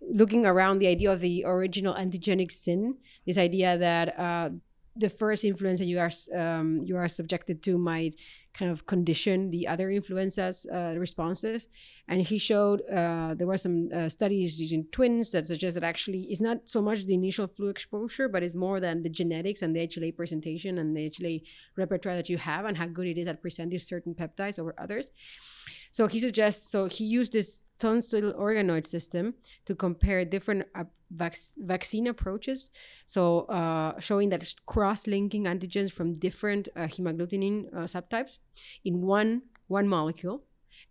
looking 0.00 0.46
around 0.46 0.78
the 0.78 0.86
idea 0.86 1.12
of 1.12 1.20
the 1.20 1.44
original 1.46 1.94
antigenic 1.94 2.50
sin, 2.50 2.96
this 3.26 3.36
idea 3.36 3.76
that 3.78 4.18
uh, 4.18 4.50
the 4.96 5.08
first 5.08 5.44
influenza 5.44 5.84
you 5.84 5.98
are 5.98 6.10
um, 6.36 6.78
you 6.82 6.96
are 6.96 7.08
subjected 7.08 7.62
to 7.62 7.78
might 7.78 8.16
kind 8.52 8.70
of 8.70 8.86
condition 8.86 9.50
the 9.50 9.68
other 9.68 9.90
influenza's 9.90 10.66
uh, 10.66 10.94
responses. 10.98 11.68
And 12.08 12.20
he 12.20 12.38
showed 12.38 12.82
uh, 12.90 13.34
there 13.34 13.46
were 13.46 13.56
some 13.56 13.88
uh, 13.94 14.08
studies 14.08 14.60
using 14.60 14.86
twins 14.90 15.30
that 15.32 15.46
suggest 15.46 15.74
that 15.74 15.84
actually 15.84 16.22
it's 16.30 16.40
not 16.40 16.68
so 16.68 16.82
much 16.82 17.04
the 17.04 17.14
initial 17.14 17.46
flu 17.46 17.68
exposure, 17.68 18.28
but 18.28 18.42
it's 18.42 18.56
more 18.56 18.80
than 18.80 19.02
the 19.02 19.08
genetics 19.08 19.62
and 19.62 19.74
the 19.74 19.86
HLA 19.86 20.16
presentation 20.16 20.78
and 20.78 20.96
the 20.96 21.10
HLA 21.10 21.42
repertoire 21.76 22.16
that 22.16 22.28
you 22.28 22.38
have 22.38 22.64
and 22.64 22.76
how 22.76 22.86
good 22.86 23.06
it 23.06 23.18
is 23.18 23.28
at 23.28 23.40
presenting 23.40 23.78
certain 23.78 24.14
peptides 24.14 24.58
over 24.58 24.74
others. 24.78 25.08
So 25.92 26.06
he 26.06 26.18
suggests, 26.18 26.70
so 26.70 26.86
he 26.86 27.04
used 27.04 27.32
this 27.32 27.62
tonsil 27.80 28.32
organoid 28.34 28.86
system 28.86 29.34
to 29.64 29.74
compare 29.74 30.24
different 30.24 30.64
uh, 30.74 30.84
vac- 31.10 31.56
vaccine 31.58 32.06
approaches. 32.06 32.70
So 33.06 33.40
uh, 33.46 33.98
showing 33.98 34.28
that 34.30 34.44
cross-linking 34.66 35.44
antigens 35.44 35.90
from 35.90 36.12
different 36.12 36.68
uh, 36.76 36.82
hemagglutinin 36.82 37.74
uh, 37.74 37.78
subtypes 37.94 38.38
in 38.84 39.00
one 39.00 39.42
one 39.68 39.86
molecule 39.88 40.42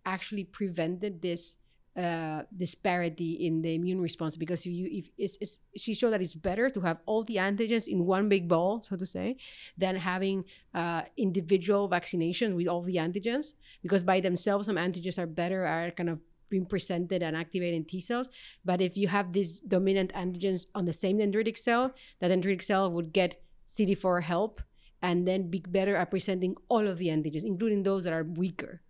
actually 0.06 0.44
prevented 0.44 1.20
this 1.20 1.56
uh, 1.96 2.42
disparity 2.56 3.32
in 3.46 3.60
the 3.62 3.74
immune 3.74 4.00
response 4.00 4.36
because 4.36 4.64
you 4.64 4.88
if 4.90 5.10
it's, 5.18 5.36
it's 5.40 5.58
she 5.76 5.92
showed 5.92 6.10
that 6.10 6.22
it's 6.22 6.36
better 6.36 6.70
to 6.70 6.80
have 6.80 6.98
all 7.04 7.24
the 7.24 7.36
antigens 7.36 7.88
in 7.88 8.06
one 8.06 8.28
big 8.28 8.48
ball 8.48 8.80
so 8.80 8.96
to 8.96 9.04
say 9.04 9.36
than 9.76 9.96
having 9.96 10.44
uh, 10.72 11.02
individual 11.16 11.90
vaccinations 11.90 12.54
with 12.54 12.68
all 12.68 12.82
the 12.82 12.94
antigens 12.94 13.54
because 13.82 14.02
by 14.04 14.20
themselves 14.20 14.66
some 14.66 14.76
antigens 14.76 15.18
are 15.18 15.26
better 15.26 15.66
are 15.66 15.90
kind 15.90 16.08
of 16.08 16.20
being 16.50 16.66
presented 16.66 17.22
and 17.22 17.36
activating 17.36 17.84
T 17.84 18.00
cells. 18.00 18.28
But 18.64 18.80
if 18.80 18.96
you 18.96 19.08
have 19.08 19.32
these 19.32 19.60
dominant 19.60 20.12
antigens 20.12 20.66
on 20.74 20.84
the 20.84 20.92
same 20.92 21.18
dendritic 21.18 21.56
cell, 21.56 21.94
that 22.18 22.30
dendritic 22.30 22.62
cell 22.62 22.90
would 22.90 23.12
get 23.12 23.42
CD4 23.66 24.22
help 24.22 24.60
and 25.02 25.26
then 25.26 25.48
be 25.48 25.60
better 25.66 25.96
at 25.96 26.10
presenting 26.10 26.56
all 26.68 26.86
of 26.86 26.98
the 26.98 27.08
antigens, 27.08 27.44
including 27.44 27.82
those 27.82 28.04
that 28.04 28.12
are 28.12 28.24
weaker. 28.24 28.82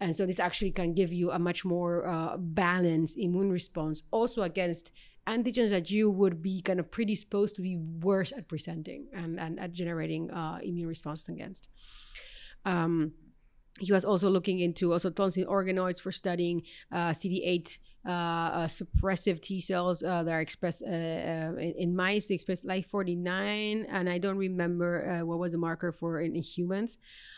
And 0.00 0.14
so 0.14 0.24
this 0.24 0.38
actually 0.38 0.70
can 0.70 0.94
give 0.94 1.12
you 1.12 1.30
a 1.30 1.38
much 1.38 1.64
more 1.64 2.06
uh, 2.06 2.36
balanced 2.36 3.18
immune 3.18 3.50
response, 3.50 4.02
also 4.10 4.42
against 4.42 4.92
antigens 5.26 5.70
that 5.70 5.90
you 5.90 6.10
would 6.10 6.40
be 6.40 6.62
kind 6.62 6.80
of 6.80 6.90
predisposed 6.90 7.56
to 7.56 7.62
be 7.62 7.76
worse 7.76 8.32
at 8.32 8.48
presenting 8.48 9.06
and, 9.12 9.38
and 9.38 9.60
at 9.60 9.72
generating 9.72 10.30
uh, 10.30 10.58
immune 10.62 10.88
responses 10.88 11.28
against. 11.28 11.68
Um, 12.64 13.12
he 13.80 13.92
was 13.92 14.04
also 14.04 14.28
looking 14.28 14.58
into 14.60 14.92
also 14.92 15.10
tonsil 15.10 15.46
organoids 15.46 16.00
for 16.00 16.12
studying 16.12 16.62
uh, 16.92 17.10
CD8 17.10 17.78
uh, 18.06 18.10
uh, 18.10 18.66
suppressive 18.66 19.40
T 19.40 19.60
cells 19.60 20.02
uh, 20.02 20.22
that 20.22 20.32
are 20.32 20.40
expressed 20.40 20.82
uh, 20.82 20.86
uh, 20.86 21.52
in, 21.58 21.74
in, 21.76 21.96
mice. 21.96 22.28
They 22.28 22.36
express 22.36 22.64
like 22.64 22.86
49, 22.86 23.86
and 23.90 24.08
I 24.08 24.16
don't 24.16 24.38
remember 24.38 25.20
what 25.24 25.38
was 25.38 25.52
the 25.52 25.58
marker 25.58 25.92
for 25.92 26.20
in, 26.20 26.34
in 26.34 26.42
humans, 26.42 26.96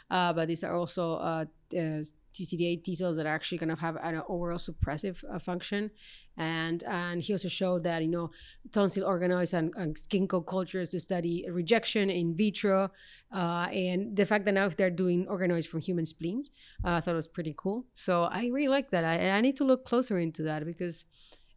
but 0.09 0.47
these 0.47 0.63
are 0.63 0.77
also 0.77 1.47
TCD8 1.71 2.85
T 2.85 2.95
cells 2.95 3.17
that 3.17 3.27
are 3.27 3.35
actually 3.35 3.59
kind 3.59 3.73
of 3.73 3.79
have 3.81 3.97
an 4.03 4.23
overall 4.29 4.59
suppressive 4.59 5.23
uh, 5.33 5.39
function. 5.39 5.91
And 6.37 6.83
and 6.85 7.21
he 7.21 7.33
also 7.33 7.49
showed 7.49 7.85
that, 7.85 8.03
you 8.03 8.09
know, 8.09 8.31
tonsil 8.73 9.05
organoids 9.05 9.53
and, 9.53 9.73
and 9.77 9.97
ginkgo 9.97 10.47
cultures 10.47 10.91
to 10.91 11.01
study 11.01 11.47
rejection 11.51 12.09
in 12.09 12.37
vitro. 12.37 12.91
Uh, 13.33 13.69
and 13.73 14.17
the 14.17 14.25
fact 14.25 14.45
that 14.47 14.55
now 14.55 14.69
they're 14.69 14.91
doing 14.91 15.27
organoids 15.27 15.67
from 15.67 15.81
human 15.81 16.07
spleens, 16.07 16.51
uh, 16.85 16.93
I 16.93 17.01
thought 17.01 17.13
it 17.13 17.17
was 17.17 17.29
pretty 17.29 17.55
cool. 17.57 17.85
So 17.95 18.25
I 18.25 18.47
really 18.47 18.69
like 18.69 18.91
that. 18.91 19.05
I, 19.05 19.31
I 19.31 19.41
need 19.41 19.57
to 19.57 19.65
look 19.65 19.85
closer 19.85 20.19
into 20.19 20.43
that 20.45 20.65
because 20.65 21.05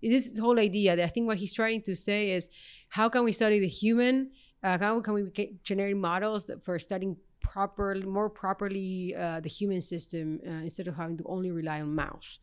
this 0.01 0.37
whole 0.37 0.59
idea 0.59 0.95
that 0.95 1.05
I 1.05 1.07
think 1.07 1.27
what 1.27 1.37
he's 1.37 1.53
trying 1.53 1.81
to 1.83 1.95
say 1.95 2.31
is 2.31 2.49
how 2.89 3.09
can 3.09 3.23
we 3.23 3.31
study 3.31 3.59
the 3.59 3.67
human? 3.67 4.31
Uh, 4.61 4.77
how 4.77 4.99
can 5.01 5.13
we 5.13 5.31
generate 5.63 5.97
models 5.97 6.49
for 6.63 6.79
studying 6.79 7.17
properly, 7.43 8.03
more 8.03 8.29
properly 8.29 9.13
uh, 9.15 9.39
the 9.39 9.49
human 9.49 9.81
system 9.81 10.39
uh, 10.47 10.63
instead 10.63 10.87
of 10.87 10.95
having 10.95 11.17
to 11.17 11.23
only 11.25 11.51
rely 11.51 11.81
on 11.81 11.93
mouse. 11.93 12.39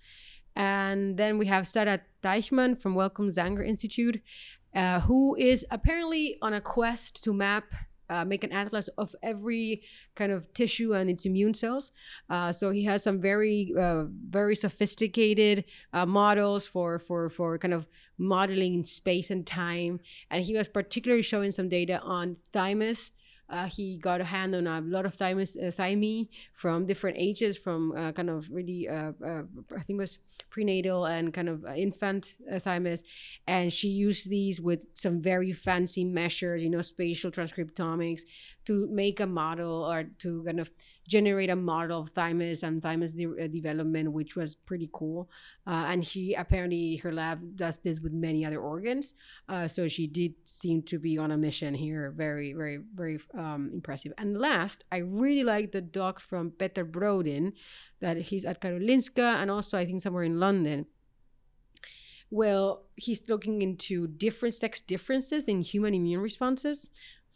And 0.54 1.16
then 1.16 1.38
we 1.38 1.46
have 1.46 1.66
Sarah 1.66 2.00
Teichmann 2.22 2.80
from 2.80 2.94
Wellcome 2.94 3.32
Zanger 3.32 3.66
Institute, 3.66 4.20
uh, 4.74 5.00
who 5.00 5.34
is 5.36 5.66
apparently 5.70 6.36
on 6.42 6.52
a 6.54 6.60
quest 6.60 7.24
to 7.24 7.32
map 7.32 7.64
uh, 8.10 8.24
make 8.24 8.42
an 8.42 8.52
atlas 8.52 8.88
of 8.98 9.14
every 9.22 9.82
kind 10.16 10.32
of 10.32 10.52
tissue 10.52 10.92
and 10.94 11.08
its 11.08 11.24
immune 11.26 11.54
cells. 11.54 11.92
Uh, 12.28 12.50
so 12.50 12.72
he 12.72 12.84
has 12.84 13.04
some 13.04 13.20
very, 13.20 13.72
uh, 13.78 14.04
very 14.28 14.56
sophisticated 14.56 15.64
uh, 15.92 16.04
models 16.04 16.66
for 16.66 16.98
for 16.98 17.30
for 17.30 17.56
kind 17.56 17.72
of 17.72 17.86
modeling 18.18 18.84
space 18.84 19.30
and 19.30 19.46
time. 19.46 20.00
And 20.28 20.44
he 20.44 20.56
was 20.56 20.68
particularly 20.68 21.22
showing 21.22 21.52
some 21.52 21.68
data 21.68 22.00
on 22.00 22.36
thymus 22.52 23.12
uh, 23.50 23.66
he 23.66 23.98
got 23.98 24.20
a 24.20 24.24
hand 24.24 24.54
on 24.54 24.66
a 24.66 24.80
lot 24.80 25.04
of 25.04 25.14
thymus, 25.14 25.56
uh, 25.56 25.70
from 26.54 26.86
different 26.86 27.16
ages, 27.18 27.58
from 27.58 27.92
uh, 27.96 28.12
kind 28.12 28.30
of 28.30 28.48
really, 28.50 28.88
uh, 28.88 29.12
uh, 29.24 29.42
I 29.76 29.80
think 29.80 29.98
was 29.98 30.18
prenatal 30.50 31.06
and 31.06 31.34
kind 31.34 31.48
of 31.48 31.64
uh, 31.64 31.74
infant 31.74 32.34
thymus. 32.60 33.02
And 33.46 33.72
she 33.72 33.88
used 33.88 34.30
these 34.30 34.60
with 34.60 34.86
some 34.94 35.20
very 35.20 35.52
fancy 35.52 36.04
measures, 36.04 36.62
you 36.62 36.70
know, 36.70 36.82
spatial 36.82 37.30
transcriptomics 37.30 38.22
to 38.66 38.88
make 38.90 39.20
a 39.20 39.26
model 39.26 39.84
or 39.84 40.04
to 40.18 40.42
kind 40.44 40.60
of 40.60 40.70
generate 41.11 41.51
a 41.51 41.57
model 41.57 42.01
of 42.03 42.11
thymus 42.11 42.62
and 42.62 42.81
thymus 42.81 43.12
de- 43.12 43.27
uh, 43.27 43.49
development, 43.49 44.12
which 44.12 44.37
was 44.37 44.55
pretty 44.55 44.88
cool. 44.92 45.29
Uh, 45.66 45.87
and 45.90 46.07
she 46.07 46.35
apparently, 46.35 46.96
her 46.96 47.12
lab 47.12 47.57
does 47.57 47.81
this 47.81 48.01
with 48.01 48.12
many 48.12 48.46
other 48.46 48.61
organs. 48.61 49.14
Uh, 49.49 49.66
so 49.66 49.88
she 49.88 50.07
did 50.07 50.33
seem 50.44 50.83
to 50.83 50.99
be 50.99 51.18
on 51.18 51.33
a 51.33 51.37
mission 51.37 51.75
here. 51.75 52.14
Very, 52.16 52.53
very, 52.53 52.79
very 52.94 53.18
um, 53.37 53.70
impressive. 53.75 54.12
And 54.16 54.38
last, 54.38 54.85
I 54.92 54.99
really 54.99 55.44
like 55.44 55.73
the 55.73 55.83
doc 55.83 56.20
from 56.20 56.53
Peter 56.53 56.85
Brodin, 56.85 57.53
that 57.99 58.16
he's 58.16 58.44
at 58.44 58.61
Karolinska 58.62 59.42
and 59.42 59.51
also 59.51 59.77
I 59.77 59.85
think 59.85 60.01
somewhere 60.01 60.25
in 60.25 60.38
London. 60.38 60.87
Well, 62.31 62.87
he's 62.94 63.29
looking 63.29 63.61
into 63.61 64.07
different 64.07 64.55
sex 64.55 64.81
differences 64.81 65.49
in 65.49 65.62
human 65.62 65.94
immune 65.94 66.20
responses. 66.20 66.88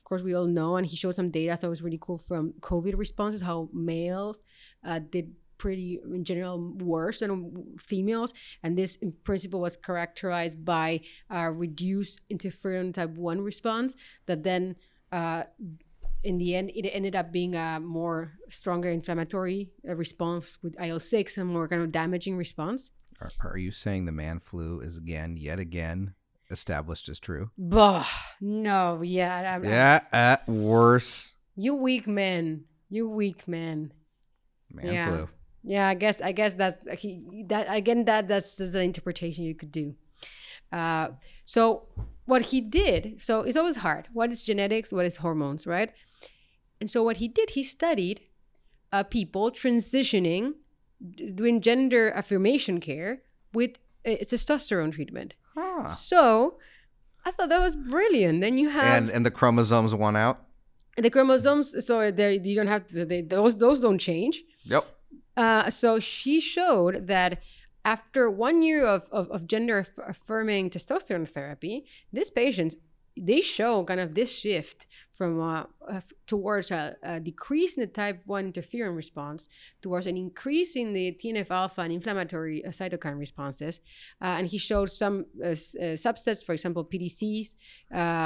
Of 0.04 0.08
course, 0.08 0.22
we 0.22 0.34
all 0.34 0.46
know, 0.46 0.76
and 0.76 0.86
he 0.86 0.96
showed 0.96 1.14
some 1.14 1.30
data 1.30 1.52
I 1.52 1.56
thought 1.56 1.70
was 1.70 1.80
really 1.80 1.98
cool 1.98 2.18
from 2.18 2.52
COVID 2.60 2.98
responses, 2.98 3.40
how 3.40 3.70
males 3.72 4.40
uh, 4.84 4.98
did 4.98 5.32
pretty 5.56 5.98
in 6.12 6.24
general 6.24 6.74
worse 6.78 7.20
than 7.20 7.76
females 7.78 8.34
and 8.64 8.76
this 8.76 8.96
in 8.96 9.12
principle 9.22 9.60
was 9.60 9.76
characterized 9.76 10.64
by 10.64 11.00
a 11.30 11.50
reduced 11.50 12.20
interferon 12.28 12.92
type 12.92 13.10
1 13.10 13.40
response 13.40 13.94
that 14.26 14.42
then 14.42 14.74
uh, 15.12 15.44
in 16.24 16.38
the 16.38 16.56
end, 16.56 16.72
it 16.74 16.88
ended 16.88 17.14
up 17.14 17.30
being 17.30 17.54
a 17.54 17.78
more 17.80 18.32
stronger 18.48 18.90
inflammatory 18.90 19.70
uh, 19.88 19.94
response 19.94 20.58
with 20.62 20.74
IL 20.80 20.98
six 20.98 21.36
and 21.36 21.48
more 21.48 21.68
kind 21.68 21.82
of 21.82 21.92
damaging 21.92 22.36
response. 22.36 22.90
Are, 23.20 23.30
are, 23.40 23.58
you 23.58 23.70
saying 23.70 24.06
the 24.06 24.12
man 24.12 24.40
flu 24.40 24.80
is 24.80 24.96
again, 24.96 25.36
yet 25.36 25.60
again, 25.60 26.14
established 26.50 27.08
as 27.08 27.18
true? 27.18 27.50
Bah, 27.56 28.06
no, 28.40 29.02
yeah, 29.02 29.54
I'm, 29.54 29.64
yeah, 29.64 30.00
at 30.12 30.48
worse. 30.48 31.32
You 31.56 31.74
weak 31.74 32.06
man, 32.06 32.64
you 32.88 33.08
weak 33.08 33.46
man. 33.48 33.92
Man 34.70 34.92
yeah. 34.92 35.08
flu. 35.08 35.28
Yeah, 35.62 35.88
I 35.88 35.94
guess 35.94 36.20
I 36.20 36.32
guess 36.32 36.54
that's 36.54 36.84
that 36.84 37.66
again. 37.68 38.04
That 38.04 38.28
that's, 38.28 38.56
that's 38.56 38.72
the 38.72 38.82
interpretation 38.82 39.44
you 39.44 39.54
could 39.54 39.72
do. 39.72 39.94
Uh, 40.70 41.10
so 41.44 41.84
what 42.26 42.42
he 42.46 42.60
did, 42.60 43.20
so 43.20 43.42
it's 43.42 43.56
always 43.56 43.76
hard. 43.76 44.08
What 44.12 44.30
is 44.30 44.42
genetics? 44.42 44.92
What 44.92 45.06
is 45.06 45.16
hormones? 45.16 45.66
Right? 45.66 45.90
And 46.80 46.90
so 46.90 47.02
what 47.02 47.18
he 47.18 47.28
did, 47.28 47.50
he 47.50 47.62
studied 47.62 48.20
uh, 48.92 49.04
people 49.04 49.50
transitioning, 49.50 50.54
doing 51.34 51.60
gender 51.60 52.10
affirmation 52.10 52.80
care 52.80 53.22
with 53.54 53.78
uh, 54.04 54.10
testosterone 54.10 54.92
treatment. 54.92 55.34
So 55.88 56.58
I 57.24 57.30
thought 57.30 57.48
that 57.48 57.60
was 57.60 57.76
brilliant. 57.76 58.40
Then 58.40 58.58
you 58.58 58.68
have 58.68 59.02
and 59.02 59.10
and 59.10 59.24
the 59.24 59.30
chromosomes 59.30 59.94
won 59.94 60.16
out. 60.16 60.40
The 60.96 61.10
chromosomes, 61.10 61.84
so 61.84 62.10
they 62.10 62.38
you 62.42 62.54
don't 62.54 62.68
have 62.68 62.86
to. 62.88 63.04
They, 63.04 63.22
those 63.22 63.56
those 63.56 63.80
don't 63.80 63.98
change. 63.98 64.44
Yep. 64.64 64.84
Uh, 65.36 65.70
so 65.70 65.98
she 65.98 66.40
showed 66.40 67.08
that 67.08 67.42
after 67.84 68.30
one 68.30 68.62
year 68.62 68.84
of, 68.84 69.08
of, 69.10 69.30
of 69.30 69.46
gender 69.46 69.84
affirming 70.06 70.70
testosterone 70.70 71.28
therapy, 71.28 71.84
these 72.12 72.30
patients 72.30 72.76
they 73.16 73.40
show 73.40 73.84
kind 73.84 74.00
of 74.00 74.14
this 74.14 74.32
shift 74.36 74.86
from 75.12 75.40
uh, 75.40 75.64
uh, 75.88 76.00
towards 76.26 76.72
a, 76.72 76.96
a, 77.04 77.20
decrease 77.20 77.76
in 77.76 77.82
the 77.82 77.86
type 77.86 78.20
1 78.26 78.52
interferon 78.52 78.96
response 78.96 79.48
towards 79.80 80.08
an 80.08 80.16
increase 80.16 80.74
in 80.74 80.92
the 80.92 81.12
TNF 81.12 81.50
alpha 81.50 81.82
and 81.82 81.92
inflammatory 81.92 82.64
uh, 82.64 82.70
cytokine 82.70 83.18
responses. 83.18 83.80
Uh, 84.20 84.36
and 84.38 84.48
he 84.48 84.58
showed 84.58 84.90
some 84.90 85.26
uh, 85.44 85.48
uh, 85.48 85.94
subsets, 85.94 86.44
for 86.44 86.52
example, 86.52 86.84
PDCs, 86.84 87.54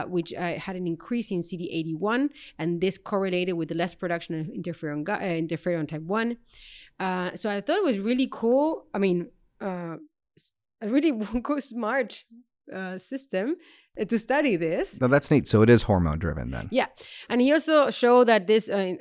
which 0.09 0.31
had 0.31 0.77
an 0.77 0.87
increase 0.87 1.31
in 1.31 1.41
CD81, 1.41 2.31
and 2.59 2.81
this 2.81 2.97
correlated 2.97 3.55
with 3.55 3.69
the 3.69 3.75
less 3.75 3.95
production 3.95 4.41
of 4.41 4.47
interferon, 4.47 5.05
interferon 5.05 5.87
type 5.87 6.03
1. 6.03 6.37
so 7.35 7.51
I 7.51 7.61
thought 7.61 7.77
it 7.77 7.85
was 7.85 7.99
really 7.99 8.29
cool. 8.31 8.87
I 8.95 8.99
mean, 8.99 9.29
really 10.81 11.13
good, 11.43 11.63
smart 11.63 12.25
system 12.99 13.57
uh, 14.01 14.05
to 14.05 14.19
study 14.19 14.57
this. 14.57 15.01
No, 15.01 15.09
that's 15.09 15.31
neat. 15.31 15.49
So 15.49 15.63
it 15.63 15.71
is 15.71 15.83
hormone 15.83 16.19
driven 16.19 16.51
then. 16.51 16.69
Yeah, 16.71 16.87
and 17.29 17.41
he 17.41 17.53
also 17.53 17.91
showed 17.91 18.29
that 18.29 18.47
this. 18.47 18.69
Uh, 18.69 18.95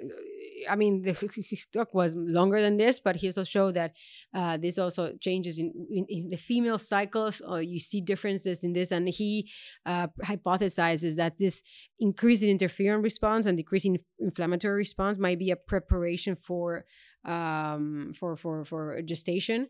I 0.69 0.75
mean, 0.75 1.03
the, 1.03 1.13
his 1.47 1.67
talk 1.67 1.93
was 1.93 2.15
longer 2.15 2.59
than 2.61 2.77
this, 2.77 2.99
but 2.99 3.17
he 3.17 3.27
also 3.27 3.43
showed 3.43 3.75
that 3.75 3.93
uh, 4.33 4.57
this 4.57 4.77
also 4.77 5.13
changes 5.21 5.59
in, 5.59 5.71
in, 5.91 6.05
in 6.09 6.29
the 6.29 6.37
female 6.37 6.79
cycles. 6.79 7.41
Or 7.41 7.61
you 7.61 7.79
see 7.79 8.01
differences 8.01 8.63
in 8.63 8.73
this, 8.73 8.91
and 8.91 9.07
he 9.07 9.49
uh, 9.85 10.07
hypothesizes 10.23 11.15
that 11.17 11.37
this 11.37 11.61
increase 11.99 12.41
in 12.41 12.57
interferon 12.57 13.03
response 13.03 13.45
and 13.45 13.57
decreasing 13.57 13.99
inflammatory 14.19 14.75
response 14.75 15.19
might 15.19 15.39
be 15.39 15.51
a 15.51 15.55
preparation 15.55 16.35
for 16.35 16.85
um, 17.25 18.13
for 18.17 18.35
for 18.35 18.65
for 18.65 19.01
gestation. 19.03 19.67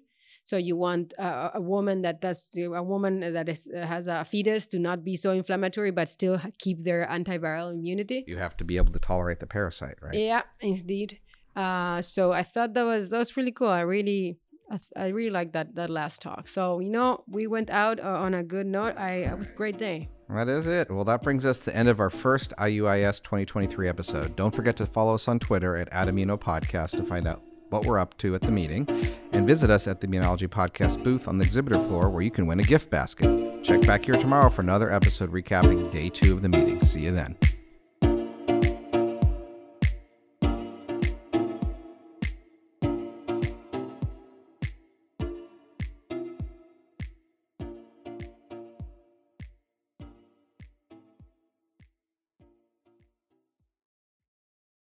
So 0.48 0.56
you 0.56 0.78
want 0.78 1.14
a, 1.20 1.58
a 1.58 1.62
woman 1.62 2.04
that 2.04 2.22
does 2.22 2.50
a 2.56 2.82
woman 2.82 3.20
that 3.20 3.50
is, 3.50 3.70
has 3.76 4.08
a 4.08 4.24
fetus 4.24 4.66
to 4.68 4.80
not 4.80 5.04
be 5.04 5.18
so 5.18 5.32
inflammatory, 5.32 5.92
but 5.92 6.08
still 6.08 6.40
keep 6.58 6.86
their 6.86 7.06
antiviral 7.06 7.74
immunity. 7.74 8.24
You 8.28 8.38
have 8.38 8.56
to 8.58 8.64
be 8.64 8.78
able 8.78 8.94
to 8.94 9.00
tolerate 9.00 9.42
the 9.42 9.46
parasite, 9.46 9.96
right? 10.02 10.14
Yeah, 10.14 10.44
indeed. 10.62 11.20
Uh, 11.54 12.02
so 12.02 12.32
I 12.32 12.44
thought 12.44 12.74
that 12.76 12.84
was 12.84 13.10
that 13.10 13.18
was 13.18 13.36
really 13.36 13.52
cool. 13.52 13.68
I 13.68 13.82
really 13.82 14.40
I, 14.72 14.80
I 14.96 15.08
really 15.10 15.32
like 15.32 15.52
that 15.52 15.76
that 15.76 15.90
last 15.90 16.22
talk. 16.22 16.48
So 16.48 16.80
you 16.80 16.92
know, 16.92 17.26
we 17.28 17.46
went 17.48 17.70
out 17.70 18.00
uh, 18.00 18.08
on 18.08 18.34
a 18.34 18.42
good 18.42 18.68
note. 18.68 18.96
I 18.98 19.28
it 19.28 19.38
was 19.38 19.50
a 19.50 19.54
great 19.54 19.78
day. 19.78 20.08
That 20.30 20.48
is 20.48 20.66
it. 20.66 20.90
Well, 20.90 21.04
that 21.04 21.24
brings 21.24 21.46
us 21.46 21.58
to 21.58 21.66
the 21.66 21.76
end 21.76 21.90
of 21.90 22.00
our 22.00 22.10
first 22.10 22.54
IUIS 22.58 23.22
2023 23.22 23.90
episode. 23.90 24.38
Don't 24.38 24.56
forget 24.56 24.78
to 24.78 24.86
follow 24.86 25.16
us 25.16 25.28
on 25.28 25.40
Twitter 25.40 25.76
at 25.76 25.92
Adamino 25.92 26.40
Podcast 26.40 26.92
to 26.92 27.04
find 27.04 27.28
out 27.28 27.42
what 27.70 27.86
we're 27.86 28.00
up 28.00 28.18
to 28.20 28.36
at 28.36 28.42
the 28.42 28.52
meeting, 28.52 28.88
and 29.32 29.48
visit 29.48 29.70
us 29.70 29.88
at 29.88 30.02
the 30.02 30.08
Immunology 30.08 30.48
Podcast 30.48 31.04
booth 31.04 31.28
on 31.28 31.38
the 31.38 31.46
exhibitor 31.46 31.80
floor 31.84 32.10
where 32.10 32.22
you 32.22 32.32
can 32.32 32.48
win 32.48 32.60
a 32.60 32.64
gift 32.64 32.90
basket. 32.90 33.64
Check 33.64 33.86
back 33.86 34.06
here 34.06 34.16
tomorrow 34.16 34.50
for 34.50 34.62
another 34.62 34.92
episode 34.92 35.32
recapping 35.32 35.92
day 35.92 36.10
two 36.10 36.34
of 36.34 36.42
the 36.42 36.50
meeting. 36.50 36.84
See 36.86 37.02
you 37.02 37.12
then. 37.12 37.36